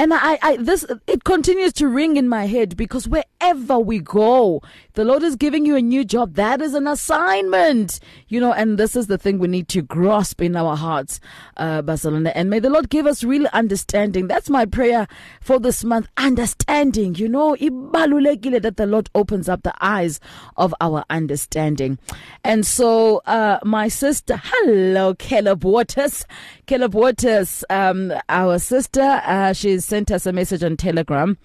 And 0.00 0.14
I, 0.14 0.38
I, 0.42 0.56
this, 0.58 0.86
it 1.08 1.24
continues 1.24 1.72
to 1.74 1.88
ring 1.88 2.16
in 2.16 2.28
my 2.28 2.46
head 2.46 2.76
because 2.76 3.08
wherever 3.08 3.80
we 3.80 3.98
go, 3.98 4.62
the 4.94 5.04
Lord 5.04 5.24
is 5.24 5.34
giving 5.34 5.66
you 5.66 5.74
a 5.74 5.82
new 5.82 6.04
job. 6.04 6.34
That 6.34 6.62
is 6.62 6.74
an 6.74 6.86
assignment, 6.86 7.98
you 8.28 8.38
know, 8.38 8.52
and 8.52 8.78
this 8.78 8.94
is 8.94 9.08
the 9.08 9.18
thing 9.18 9.40
we 9.40 9.48
need 9.48 9.66
to 9.68 9.82
grasp 9.82 10.40
in 10.40 10.54
our 10.54 10.76
hearts, 10.76 11.18
uh, 11.56 11.82
Bazalwane. 11.82 12.30
And 12.32 12.48
may 12.48 12.60
the 12.60 12.70
Lord 12.70 12.90
give 12.90 13.06
us 13.06 13.24
real 13.24 13.46
understanding. 13.52 14.28
That's 14.28 14.48
my 14.48 14.66
prayer 14.66 15.08
for 15.40 15.58
this 15.58 15.82
month. 15.82 16.06
Understanding, 16.16 17.16
you 17.16 17.28
know, 17.28 17.56
that 17.56 18.74
the 18.76 18.86
Lord 18.86 19.10
opens 19.16 19.48
up 19.48 19.64
the 19.64 19.74
eyes 19.80 20.20
of 20.56 20.72
our 20.80 21.04
understanding. 21.10 21.98
And 22.44 22.64
so, 22.64 23.20
uh, 23.26 23.58
my 23.64 23.88
sister, 23.88 24.40
hello, 24.42 25.14
Caleb 25.14 25.64
Waters. 25.64 26.24
Caleb 26.66 26.94
Waters, 26.94 27.64
um, 27.68 28.12
our 28.28 28.60
sister, 28.60 29.22
uh, 29.24 29.52
she's 29.52 29.87
sent 29.88 30.10
us 30.10 30.26
a 30.26 30.32
message 30.32 30.62
on 30.62 30.76
Telegram. 30.76 31.38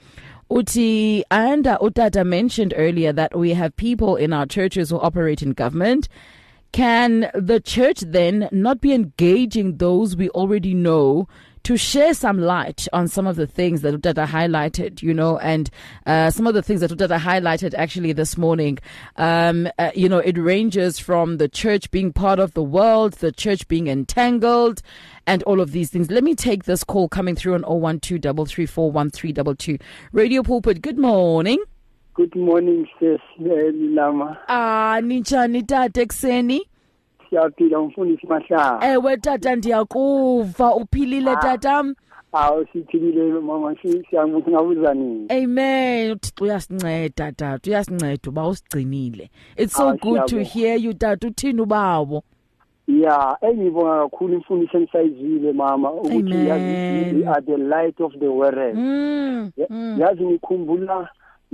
Uti 0.51 1.23
and 1.31 1.63
Utata 1.63 2.25
mentioned 2.25 2.73
earlier 2.75 3.13
that 3.13 3.37
we 3.37 3.53
have 3.53 3.75
people 3.77 4.17
in 4.17 4.33
our 4.33 4.45
churches 4.45 4.89
who 4.89 4.99
operate 4.99 5.41
in 5.41 5.53
government. 5.53 6.09
Can 6.73 7.31
the 7.33 7.61
church 7.61 8.01
then 8.01 8.49
not 8.51 8.81
be 8.81 8.91
engaging 8.93 9.77
those 9.77 10.17
we 10.17 10.29
already 10.29 10.73
know 10.73 11.27
to 11.63 11.77
share 11.77 12.13
some 12.13 12.39
light 12.39 12.87
on 12.91 13.07
some 13.07 13.25
of 13.25 13.37
the 13.37 13.47
things 13.47 13.81
that 13.81 13.93
Utata 13.93 14.27
highlighted, 14.27 15.01
you 15.01 15.13
know, 15.13 15.37
and 15.39 15.69
uh, 16.05 16.29
some 16.29 16.45
of 16.45 16.53
the 16.53 16.61
things 16.61 16.81
that 16.81 16.91
Utata 16.91 17.17
highlighted 17.17 17.73
actually 17.73 18.11
this 18.11 18.37
morning. 18.37 18.79
Um, 19.15 19.69
uh, 19.79 19.91
you 19.95 20.09
know, 20.09 20.19
it 20.19 20.37
ranges 20.37 20.99
from 20.99 21.37
the 21.37 21.47
church 21.47 21.89
being 21.91 22.11
part 22.11 22.39
of 22.39 22.53
the 22.53 22.63
world, 22.63 23.13
the 23.13 23.31
church 23.31 23.67
being 23.69 23.87
entangled, 23.87 24.81
and 25.25 25.41
all 25.43 25.61
of 25.61 25.71
these 25.71 25.89
things. 25.89 26.11
Let 26.11 26.23
me 26.23 26.35
take 26.35 26.65
this 26.65 26.83
call 26.83 27.07
coming 27.07 27.35
through 27.35 27.55
on 27.55 27.99
012 27.99 29.79
Radio 30.11 30.43
Pulpit, 30.43 30.81
good 30.81 30.97
morning. 30.97 31.63
Good 32.15 32.35
morning, 32.35 32.87
sis 32.99 33.19
Lama. 33.39 34.39
Ah, 34.47 34.99
ninjani 35.01 35.67
tate 35.67 36.05
ekseni? 36.05 36.59
Siyaphila 37.37 37.79
umfundisi 37.79 38.27
mahlanga 38.27 38.87
ewe 38.93 39.17
tata 39.17 39.55
ndiyakuva. 39.55 40.75
Uphilile 40.75 41.35
tatam 41.35 41.95
awu 42.33 42.65
siphilile 42.73 43.23
mama 43.39 43.75
siyamuthi 44.09 44.49
ngabuza 44.51 44.93
nini? 44.93 45.25
Amen. 45.29 46.11
Uthixo 46.11 46.43
uyasinceda 46.43 47.31
tata 47.31 47.59
uyasinceda 47.69 48.29
uba 48.29 48.47
usigcinile. 48.47 49.29
It's 49.57 49.73
so 49.73 49.89
Ah, 49.89 49.91
good 49.95 50.21
to 50.21 50.27
siyabonga. 50.27 50.49
hear 50.49 50.77
you 50.79 50.93
tata. 50.93 51.27
Uthini 51.27 51.61
ubawo 51.61 52.23
ya 52.87 53.37
engibonga 53.41 54.01
kakhulu 54.03 54.33
imfundiso 54.33 54.77
enisayizile 54.77 55.51
mama 55.53 55.91
ukuthi 55.93 56.17
Amen. 56.17 56.47
yazi 56.47 57.15
we 57.15 57.27
are 57.27 57.41
the 57.41 57.57
light 57.57 58.01
of 58.01 58.13
the 58.19 58.27
world. 58.27 58.75
Mm, 58.75 59.51
Ya- 59.57 59.67
mm. 59.69 59.99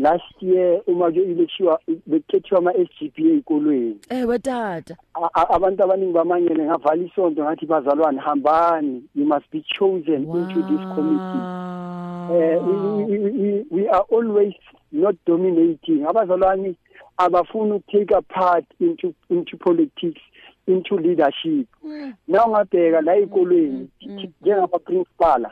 Yazi 0.04 0.08
ngikhumbula 0.08 0.10
last 0.12 0.42
year 0.42 0.82
uma 0.88 1.12
ke 1.12 1.20
ilekshiwa 1.20 1.80
bekhethiwa 2.08 2.60
ama-SGB 2.60 3.18
ey'kolweni. 3.20 3.98
Ewe 4.10 4.40
tata 4.40 4.96
A- 5.14 5.30
a- 5.34 5.50
abantu 5.56 5.84
abaningi 5.84 6.14
bamanyele 6.14 6.66
ngavala 6.66 7.04
isonto 7.04 7.44
ngathi 7.44 7.66
bazalwane 7.66 8.20
hambani. 8.20 9.04
You 9.16 9.26
must 9.26 9.50
be 9.52 9.62
chosen 9.62 10.24
into 10.24 10.62
this 10.64 10.84
committee. 10.96 11.44
Uh, 12.30 12.62
we, 12.64 13.18
we, 13.18 13.30
we, 13.30 13.66
we 13.72 13.88
are 13.90 14.06
always 14.12 14.54
not 14.92 15.16
dominating. 15.26 16.06
Abazalwane 16.06 16.76
abafuni 17.18 17.72
ukutake 17.74 18.16
a 18.16 18.22
part 18.22 18.66
into 18.80 19.14
into 19.30 19.58
politics 19.58 20.22
into 20.68 20.96
leadership. 20.98 21.68
Na 22.28 22.46
ungabheka 22.46 23.02
la 23.02 23.16
ezikolweni 23.16 23.90
njengaba 24.42 24.80
principal 24.80 25.46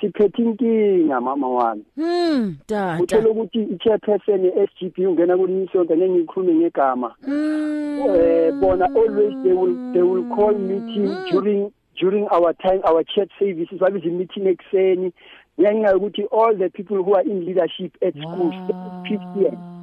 siphethe 0.00 0.42
inkinga 0.42 1.20
mama 1.20 1.48
wami. 1.48 1.84
Mm, 1.96 2.56
tata. 2.66 3.02
Uthola 3.02 3.28
ukuthi 3.28 3.62
i-chairperson 3.62 4.44
ye-SGB 4.44 5.06
ungena 5.06 5.36
kwelinye 5.36 5.64
isonto 5.64 5.96
ngeke 5.96 6.10
ngikhulume 6.10 6.54
ngegama. 6.54 7.14
Mm. 7.26 8.00
eh 8.08 8.52
bona 8.60 8.84
always 8.84 9.34
they 9.42 9.52
will 9.52 9.92
they 9.92 10.02
will 10.02 10.24
call 10.36 10.54
meeting 10.54 11.16
during 11.30 11.72
during 12.00 12.26
our 12.30 12.52
time 12.54 12.80
our 12.84 13.04
church 13.04 13.30
services. 13.38 13.78
Babiza 13.80 14.10
meeting 14.10 14.46
ekseni 14.46 15.12
ngenxa 15.60 15.90
yokuthi 15.90 16.24
all 16.30 16.56
the 16.56 16.68
people 16.70 16.96
who 16.96 17.14
are 17.14 17.22
in 17.30 17.44
leadership 17.44 17.92
at 18.02 18.14
school 18.14 18.52
Christian 19.04 19.77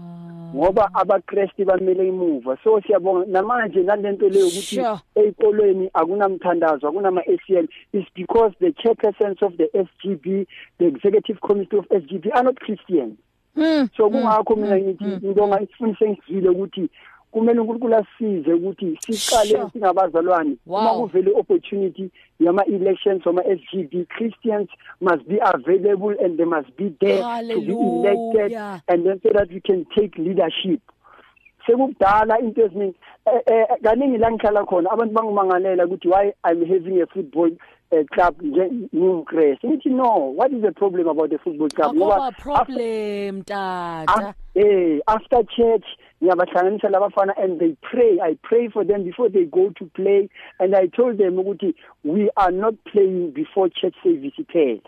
ngoba 0.55 0.89
abakresti 0.93 1.65
bamele 1.65 2.07
emuva 2.07 2.57
so 2.63 2.81
siyabonga. 2.81 3.25
Namanje 3.25 3.83
nalento 3.83 4.29
leyo 4.29 4.47
ukuthi 4.47 4.75
Sure. 4.75 4.99
ezikolweni 5.15 5.89
akunamthandazo 5.93 6.87
akunama 6.87 7.21
ACL 7.21 7.67
is 7.93 8.05
because 8.15 8.53
the 8.59 8.71
chairpersons 8.71 9.41
of 9.41 9.57
the 9.57 9.67
SGB 9.73 10.45
the 10.79 10.85
executive 10.85 11.39
committee 11.41 11.77
of 11.77 11.85
SGB 11.89 12.29
are 12.33 12.43
not 12.43 12.59
Christians. 12.59 13.17
Mm. 13.57 13.89
so 13.97 14.09
kungakho 14.09 14.55
mina 14.55 14.77
ngithi 14.77 15.25
into 15.27 15.43
engifundise 15.43 16.09
ngizile 16.09 16.49
ukuthi 16.49 16.89
kumele 17.35 17.59
uNkulunkulu 17.59 17.95
asize 17.95 18.53
ukuthi 18.53 18.97
siqale 19.01 19.49
Sure. 19.49 19.69
singabazalwane 19.73 20.55
Wow. 20.67 20.79
uma 20.81 20.93
kuvele 20.93 21.31
opportunity 21.35 22.09
yama 22.39 22.65
elections 22.65 23.27
oma 23.27 23.41
SGB 23.43 24.05
Christians 24.05 24.69
must 25.01 25.23
be 25.27 25.37
available 25.53 26.15
and 26.25 26.37
they 26.37 26.45
must 26.45 26.71
be 26.77 26.89
there 26.99 27.21
to 27.21 27.61
be 27.61 27.71
elected 27.71 28.51
Hallelujah. 28.51 28.81
and 28.87 29.05
then 29.05 29.19
so 29.23 29.29
that 29.33 29.49
we 29.51 29.59
can 29.59 29.85
take 29.95 30.17
leadership 30.17 30.79
sekudala 31.65 32.39
into 32.39 32.61
eziningi 32.65 32.95
eh, 33.25 33.41
eh, 33.45 33.65
kaningi 33.83 34.17
la 34.17 34.31
ngihlala 34.31 34.65
khona 34.65 34.91
abantu 34.91 35.13
bangimangalela 35.13 35.85
ukuthi 35.85 36.07
why 36.07 36.33
I'm 36.43 36.65
having 36.65 37.01
a 37.01 37.05
football 37.07 37.51
uh, 37.91 38.03
club 38.13 38.35
nje 38.41 38.71
ngumkresi 38.95 39.67
ngithi 39.67 39.89
no 39.89 40.33
what 40.37 40.51
is 40.53 40.61
the 40.61 40.71
problem 40.71 41.07
about 41.07 41.29
the 41.29 41.37
football 41.37 41.69
club 41.69 41.95
Akoba 41.95 42.27
after- 42.27 42.43
problem 42.43 43.41
tata 43.43 44.13
Af- 44.13 44.35
eh 44.55 44.99
after 45.07 45.43
church 45.43 45.85
ngiyabahlanganisa 46.21 46.89
labafana 46.89 47.33
and 47.37 47.59
they 47.59 47.75
pray. 47.81 48.19
I 48.21 48.37
pray 48.43 48.69
for 48.69 48.83
them 48.83 49.03
before 49.03 49.29
they 49.29 49.45
go 49.45 49.69
to 49.71 49.85
play. 49.95 50.29
And 50.59 50.75
i 50.75 50.87
told 50.87 51.17
them 51.17 51.35
ukuthi 51.35 51.73
we 52.03 52.29
are 52.37 52.51
not 52.51 52.75
playing 52.85 53.31
before 53.31 53.69
church 53.69 53.95
service 54.03 54.33
iphela. 54.39 54.81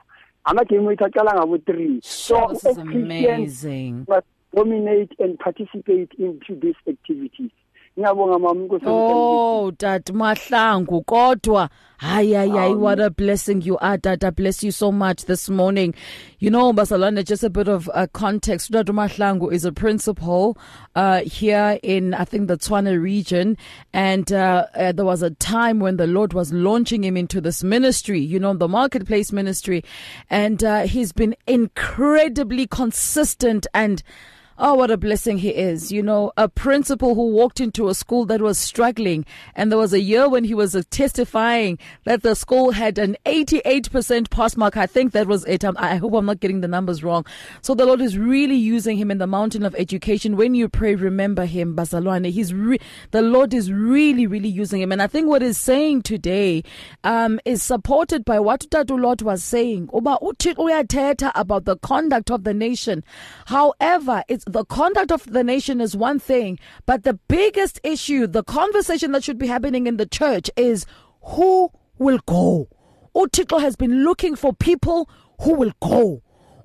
Amagame 0.45 0.87
wethu 0.87 1.05
aqala 1.05 1.33
ngabo 1.35 1.57
3 1.57 2.01
Sure, 2.03 2.47
this 2.49 2.65
is 2.65 2.65
as 2.65 2.83
Christians, 2.83 3.65
amazing. 3.65 4.05
must 4.07 4.27
dominate 4.55 5.11
and 5.19 5.37
participate 5.39 6.11
into 6.17 6.55
these 6.55 6.75
activities 6.87 7.51
ngiyabonga 7.97 8.39
mama 8.39 8.61
inkosi 8.61 8.85
Oh, 8.87 9.71
Dad 9.71 10.05
Mahlangu, 10.13 11.03
kodwa. 11.05 11.69
Hayi, 11.99 12.33
hayi, 12.33 12.77
what 12.77 12.99
a 12.99 13.09
blessing 13.09 13.61
you 13.63 13.75
are, 13.79 13.97
Dad. 13.97 14.23
I 14.23 14.29
bless 14.29 14.63
you 14.63 14.69
so 14.69 14.91
much 14.91 15.25
this 15.25 15.49
morning. 15.49 15.95
You 16.37 16.51
know, 16.51 16.71
Bazalwane, 16.71 17.25
just 17.25 17.43
a 17.43 17.49
bit 17.49 17.67
of 17.67 17.89
uh, 17.91 18.05
context. 18.13 18.69
Dad 18.69 18.85
Mahlangu 18.85 19.51
is 19.51 19.65
a 19.65 19.71
principal 19.71 20.59
uh, 20.95 21.21
here 21.21 21.79
in, 21.81 22.13
I 22.13 22.23
think, 22.25 22.49
the 22.49 22.57
Tshwane 22.57 23.01
region. 23.01 23.57
And 23.93 24.31
uh, 24.31 24.67
uh, 24.75 24.91
there 24.91 25.05
was 25.05 25.23
a 25.23 25.31
time 25.31 25.79
when 25.79 25.97
the 25.97 26.05
Lord 26.05 26.33
was 26.33 26.53
launching 26.53 27.03
him 27.03 27.17
into 27.17 27.41
this 27.41 27.63
ministry, 27.63 28.19
you 28.19 28.39
know, 28.39 28.53
the 28.53 28.67
marketplace 28.67 29.31
ministry. 29.31 29.83
And 30.29 30.63
uh, 30.63 30.81
he's 30.85 31.11
been 31.11 31.35
incredibly 31.47 32.67
consistent 32.67 33.65
and 33.73 34.03
Oh, 34.59 34.73
what 34.73 34.89
a 34.89 34.97
blessing 34.97 35.37
he 35.37 35.49
is. 35.49 35.91
You 35.91 36.01
know, 36.01 36.31
a 36.35 36.49
principal 36.49 37.13
who 37.13 37.27
walked 37.27 37.59
into 37.59 37.89
a 37.89 37.93
school 37.93 38.25
that 38.25 38.41
was 38.41 38.57
struggling. 38.57 39.23
And 39.53 39.71
there 39.71 39.77
was 39.77 39.93
a 39.93 39.99
year 39.99 40.27
when 40.27 40.45
he 40.45 40.55
was 40.55 40.75
uh, 40.75 40.81
testifying 40.89 41.77
that 42.05 42.23
the 42.23 42.33
school 42.33 42.71
had 42.71 42.97
an 42.97 43.17
88% 43.27 44.31
pass 44.31 44.57
mark. 44.57 44.75
I 44.75 44.87
think 44.87 45.11
that 45.11 45.27
was 45.27 45.45
it. 45.45 45.63
Um, 45.63 45.75
I 45.77 45.97
hope 45.97 46.15
I'm 46.15 46.25
not 46.25 46.39
getting 46.39 46.61
the 46.61 46.67
numbers 46.67 47.03
wrong. 47.03 47.23
So 47.61 47.75
the 47.75 47.85
Lord 47.85 48.01
is 48.01 48.17
really 48.17 48.55
using 48.55 48.97
him 48.97 49.11
in 49.11 49.19
the 49.19 49.27
mountain 49.27 49.63
of 49.63 49.75
education. 49.75 50.35
When 50.35 50.55
you 50.55 50.69
pray, 50.69 50.95
remember 50.95 51.45
him, 51.45 51.75
Bazalwane. 51.75 52.31
He's 52.31 52.51
re- 52.51 52.79
the 53.11 53.21
Lord 53.21 53.53
is 53.53 53.71
really, 53.71 54.25
really 54.25 54.49
using 54.49 54.81
him. 54.81 54.91
And 54.91 55.03
I 55.03 55.07
think 55.07 55.27
what 55.27 55.43
he's 55.43 55.59
saying 55.59 56.01
today 56.01 56.63
um, 57.03 57.39
is 57.45 57.61
supported 57.61 58.25
by 58.25 58.39
what 58.39 58.65
Tatu 58.71 58.95
Lord 58.95 59.21
was 59.21 59.43
saying. 59.43 59.91
About 59.93 61.65
the 61.65 61.77
conduct 61.83 62.31
of 62.31 62.43
the 62.43 62.55
nation. 62.55 63.03
However, 63.45 64.23
it's 64.27 64.46
the 64.47 64.65
conduct 64.65 65.11
of 65.11 65.31
the 65.31 65.43
nation 65.43 65.81
is 65.81 65.95
one 65.95 66.19
thing, 66.19 66.59
but 66.85 67.03
the 67.03 67.13
biggest 67.27 67.79
issue, 67.83 68.27
the 68.27 68.43
conversation 68.43 69.11
that 69.11 69.23
should 69.23 69.37
be 69.37 69.47
happening 69.47 69.87
in 69.87 69.97
the 69.97 70.05
church 70.05 70.49
is 70.55 70.85
who 71.21 71.69
will 71.97 72.19
go. 72.25 72.67
uthixo 73.15 73.59
has 73.59 73.75
been 73.75 74.03
looking 74.03 74.35
for 74.35 74.53
people 74.53 75.09
who 75.41 75.53
will 75.53 75.73
go 75.81 76.21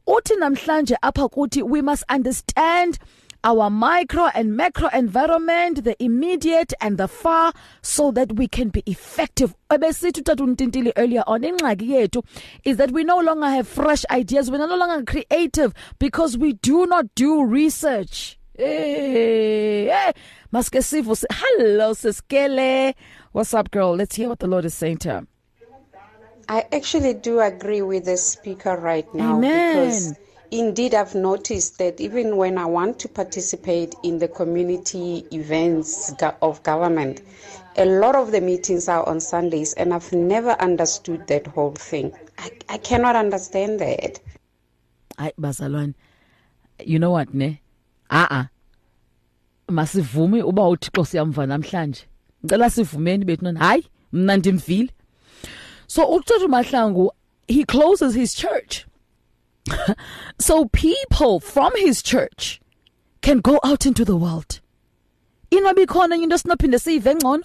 uthi 0.06 0.36
namhlanje 0.36 0.94
apha 1.02 1.28
kuthi 1.30 1.62
we 1.62 1.80
must 1.80 2.04
understand 2.08 2.98
our 3.44 3.70
micro 3.70 4.28
and 4.34 4.56
macro 4.56 4.88
environment, 4.92 5.84
the 5.84 6.00
immediate 6.02 6.72
and 6.80 6.98
the 6.98 7.08
far, 7.08 7.52
so 7.82 8.10
that 8.12 8.32
we 8.36 8.46
can 8.48 8.68
be 8.68 8.82
effective. 8.86 9.54
Ebesithi 9.70 10.22
utata 10.22 10.44
untintili 10.44 10.92
earlier 10.96 11.24
on 11.26 11.42
yethu 11.42 12.24
is 12.64 12.76
that 12.76 12.90
we 12.92 13.04
no 13.04 13.18
longer 13.18 13.48
have 13.48 13.66
fresh 13.66 14.04
ideas, 14.10 14.50
we're 14.50 14.58
no 14.58 14.76
longer 14.76 15.04
creative 15.04 15.72
because 15.98 16.38
we 16.38 16.54
do 16.54 16.86
not 16.86 17.14
do 17.14 17.44
research. 17.44 18.38
Hey, 18.56 19.86
hey. 19.86 20.12
Maske 20.52 20.82
sivo. 20.82 21.16
Hello, 21.30 21.94
Siskele. 21.94 22.94
What's 23.32 23.54
up, 23.54 23.70
girl? 23.70 23.96
Let's 23.96 24.14
hear 24.14 24.28
what 24.28 24.40
the 24.40 24.46
Lord 24.46 24.66
is 24.66 24.74
saying 24.74 24.98
to 24.98 25.08
her. 25.10 25.26
I 26.48 26.66
actually 26.72 27.14
do 27.14 27.40
agree 27.40 27.82
with 27.82 28.04
the 28.04 28.16
speaker 28.16 28.76
right 28.76 29.06
now 29.14 29.36
Amen. 29.36 29.86
because 29.86 30.14
indeed 30.52 30.94
I've 30.94 31.14
noticed 31.14 31.78
that 31.78 32.00
even 32.00 32.36
when 32.36 32.58
I 32.58 32.66
want 32.66 32.98
to 33.00 33.08
participate 33.08 33.94
in 34.02 34.18
the 34.18 34.28
community 34.28 35.24
events 35.32 36.12
of 36.42 36.62
government, 36.62 37.22
a 37.76 37.86
lot 37.86 38.14
of 38.14 38.32
the 38.32 38.40
meetings 38.40 38.86
are 38.86 39.08
on 39.08 39.18
Sundays, 39.18 39.72
and 39.72 39.94
I've 39.94 40.12
never 40.12 40.50
understood 40.60 41.26
that 41.28 41.46
whole 41.46 41.72
thing. 41.72 42.12
I, 42.38 42.50
I 42.68 42.78
cannot 42.78 43.16
understand 43.16 43.80
that. 43.80 44.20
Hayi 45.18 45.32
bazalwane. 45.40 45.94
You 46.84 46.98
know 46.98 47.10
what 47.10 47.32
ne? 47.32 47.62
Ah 48.10 48.28
ah. 48.30 48.48
Masivume 49.68 50.42
uba 50.42 50.62
uThixo 50.62 51.04
siyamva 51.04 51.46
namhlanje. 51.46 52.04
Ngicela 52.44 52.70
sivumeni 52.70 53.24
bethu 53.24 53.42
nani. 53.42 53.58
Hayi, 53.58 53.86
mina 54.12 54.36
ndimvile. 54.36 54.90
So 55.86 56.06
uThixo 56.18 56.46
Mahlangu, 56.48 57.08
he 57.48 57.64
closes 57.64 58.14
his 58.14 58.34
church. 58.34 58.84
so 60.38 60.66
people 60.66 61.40
from 61.40 61.72
his 61.76 62.02
church 62.02 62.60
can 63.20 63.40
go 63.40 63.60
out 63.64 63.86
into 63.86 64.04
the 64.04 64.16
world. 64.16 64.60
Inobi 65.50 65.86
khona 65.86 66.22
into 66.22 66.36
sinophinde 66.36 66.78
siyive 66.78 67.14
ngcono. 67.14 67.42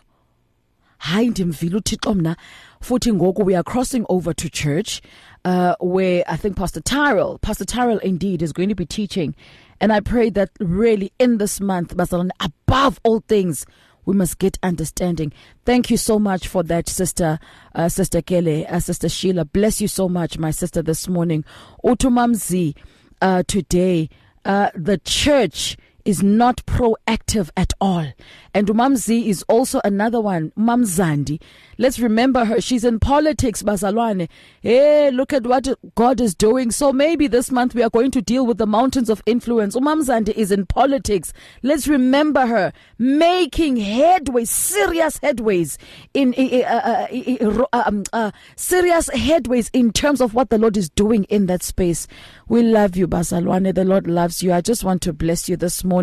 hayi 0.98 1.30
ndimvile 1.30 1.78
uthixo 1.78 2.14
mna 2.14 2.36
futhi 2.82 3.14
ngoku 3.14 3.46
we 3.46 3.56
are 3.56 3.64
crossing 3.64 4.06
over 4.10 4.34
to 4.34 4.50
church 4.50 5.02
uh, 5.46 5.74
where 5.80 6.24
i 6.28 6.38
think 6.38 6.56
pastor 6.58 6.82
tyrell 6.82 7.38
pastor 7.42 7.66
tyrell 7.66 8.00
indeed 8.00 8.42
is 8.42 8.52
going 8.54 8.68
to 8.70 8.76
be 8.76 8.86
teaching 8.86 9.36
and 9.80 9.94
i 9.94 10.00
pray 10.00 10.30
that 10.30 10.50
really 10.60 11.12
in 11.20 11.38
this 11.38 11.62
month 11.62 11.96
bazalwane 11.96 12.32
above 12.40 13.00
all 13.04 13.20
things 13.28 13.66
we 14.08 14.16
must 14.16 14.40
get 14.40 14.58
understanding. 14.64 15.34
Thank 15.66 15.92
you 15.92 15.98
so 15.98 16.18
much 16.18 16.48
for 16.48 16.64
that 16.64 16.88
sister 16.88 17.40
uh, 17.76 17.90
sister 17.90 18.22
kele 18.22 18.66
uh, 18.66 18.80
sister 18.80 19.10
sheila. 19.10 19.46
Bless 19.46 19.82
you 19.82 19.90
so 19.90 20.08
much 20.10 20.40
my 20.40 20.50
sister 20.50 20.82
this 20.82 21.08
morning. 21.10 21.44
Utumamzi 21.84 22.74
uh, 23.22 23.44
today 23.48 24.10
uh, 24.46 24.72
the 24.74 24.98
church 25.00 25.78
is 26.08 26.24
not 26.24 26.66
proactive 26.66 27.50
at 27.58 27.74
all. 27.82 28.14
And 28.54 28.68
Umamzi 28.68 29.28
is 29.28 29.44
also 29.50 29.82
another 29.84 30.22
one, 30.22 30.52
Mamzandi. 30.58 31.40
Let's 31.78 32.00
remember 32.00 32.46
her. 32.46 32.62
She's 32.62 32.86
in 32.86 33.00
politics, 33.00 33.62
Bazalwane. 33.62 34.30
Hey, 34.62 35.12
look 35.12 35.34
at 35.34 35.46
what 35.46 35.68
God 35.96 36.22
is 36.22 36.34
doing. 36.34 36.72
So 36.72 36.94
maybe 36.94 37.28
this 37.28 37.52
month 37.52 37.76
we 37.76 37.84
are 37.84 37.90
going 37.90 38.12
to 38.12 38.22
deal 38.22 38.48
with 38.48 38.58
the 38.58 38.66
mountains 38.66 39.10
of 39.10 39.22
influence. 39.26 39.76
Umamzandi 39.76 40.30
is 40.30 40.50
in 40.50 40.66
politics. 40.66 41.34
Let's 41.62 41.90
remember 41.90 42.48
her 42.48 42.72
making 42.98 43.76
headways, 43.76 44.48
serious 44.48 45.20
headways 45.20 45.78
in 46.14 46.34
uh, 46.38 47.08
uh, 47.12 47.68
uh, 47.74 47.84
um, 47.86 48.04
uh, 48.14 48.32
serious 48.56 49.10
headways 49.10 49.70
in 49.74 49.92
terms 49.92 50.22
of 50.22 50.34
what 50.34 50.50
the 50.50 50.58
Lord 50.58 50.78
is 50.78 50.90
doing 50.90 51.26
in 51.26 51.48
that 51.48 51.64
space. 51.64 52.08
We 52.48 52.64
love 52.64 52.96
you, 52.96 53.10
Bazalwane. 53.10 53.76
The 53.76 53.84
Lord 53.84 54.08
loves 54.08 54.42
you. 54.42 54.54
I 54.54 54.62
just 54.62 54.86
want 54.86 55.02
to 55.02 55.12
bless 55.12 55.50
you 55.50 55.58
this 55.58 55.84
morning 55.84 55.97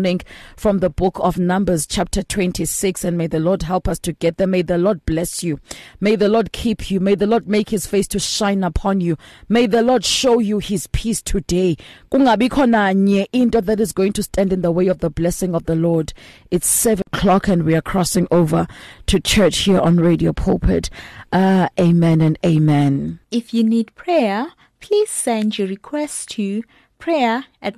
from 0.57 0.79
the 0.79 0.89
book 0.89 1.17
of 1.19 1.37
Numbers, 1.37 1.87
chapter 1.87 2.21
26. 2.23 3.03
And 3.03 3.17
may 3.17 3.27
the 3.27 3.39
Lord 3.39 3.63
help 3.63 3.87
us 3.87 3.99
to 3.99 4.13
get 4.13 4.37
there. 4.37 4.47
May 4.47 4.61
the 4.61 4.77
Lord 4.77 5.05
bless 5.05 5.43
you. 5.43 5.59
May 5.99 6.15
the 6.15 6.27
Lord 6.27 6.51
keep 6.51 6.91
you. 6.91 6.99
May 6.99 7.15
the 7.15 7.27
Lord 7.27 7.47
make 7.47 7.69
his 7.69 7.87
face 7.87 8.07
to 8.09 8.19
shine 8.19 8.63
upon 8.63 9.01
you. 9.01 9.17
May 9.47 9.67
the 9.67 9.81
Lord 9.81 10.03
show 10.03 10.39
you 10.39 10.59
his 10.59 10.87
peace 10.87 11.21
today. 11.21 11.77
That 12.11 13.77
is 13.79 13.91
going 13.91 14.13
to 14.13 14.23
stand 14.23 14.53
in 14.53 14.61
the 14.61 14.71
way 14.71 14.87
of 14.87 14.99
the 14.99 15.09
blessing 15.09 15.55
of 15.55 15.65
the 15.65 15.75
Lord. 15.75 16.13
It's 16.51 16.67
seven 16.67 17.03
o'clock 17.13 17.47
and 17.47 17.63
we 17.63 17.75
are 17.75 17.81
crossing 17.81 18.27
over 18.31 18.67
to 19.07 19.19
church 19.19 19.59
here 19.59 19.79
on 19.79 19.97
Radio 19.97 20.33
Pulpit. 20.33 20.89
Uh, 21.31 21.69
amen 21.79 22.21
and 22.21 22.37
amen. 22.45 23.19
If 23.31 23.53
you 23.53 23.63
need 23.63 23.93
prayer, 23.95 24.47
please 24.79 25.09
send 25.09 25.57
your 25.57 25.67
request 25.67 26.29
to 26.31 26.63
prayer 26.99 27.45
at 27.61 27.77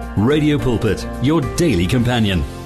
Radio 0.17 0.57
Pulpit, 0.57 1.07
your 1.23 1.39
daily 1.55 1.87
companion. 1.87 2.60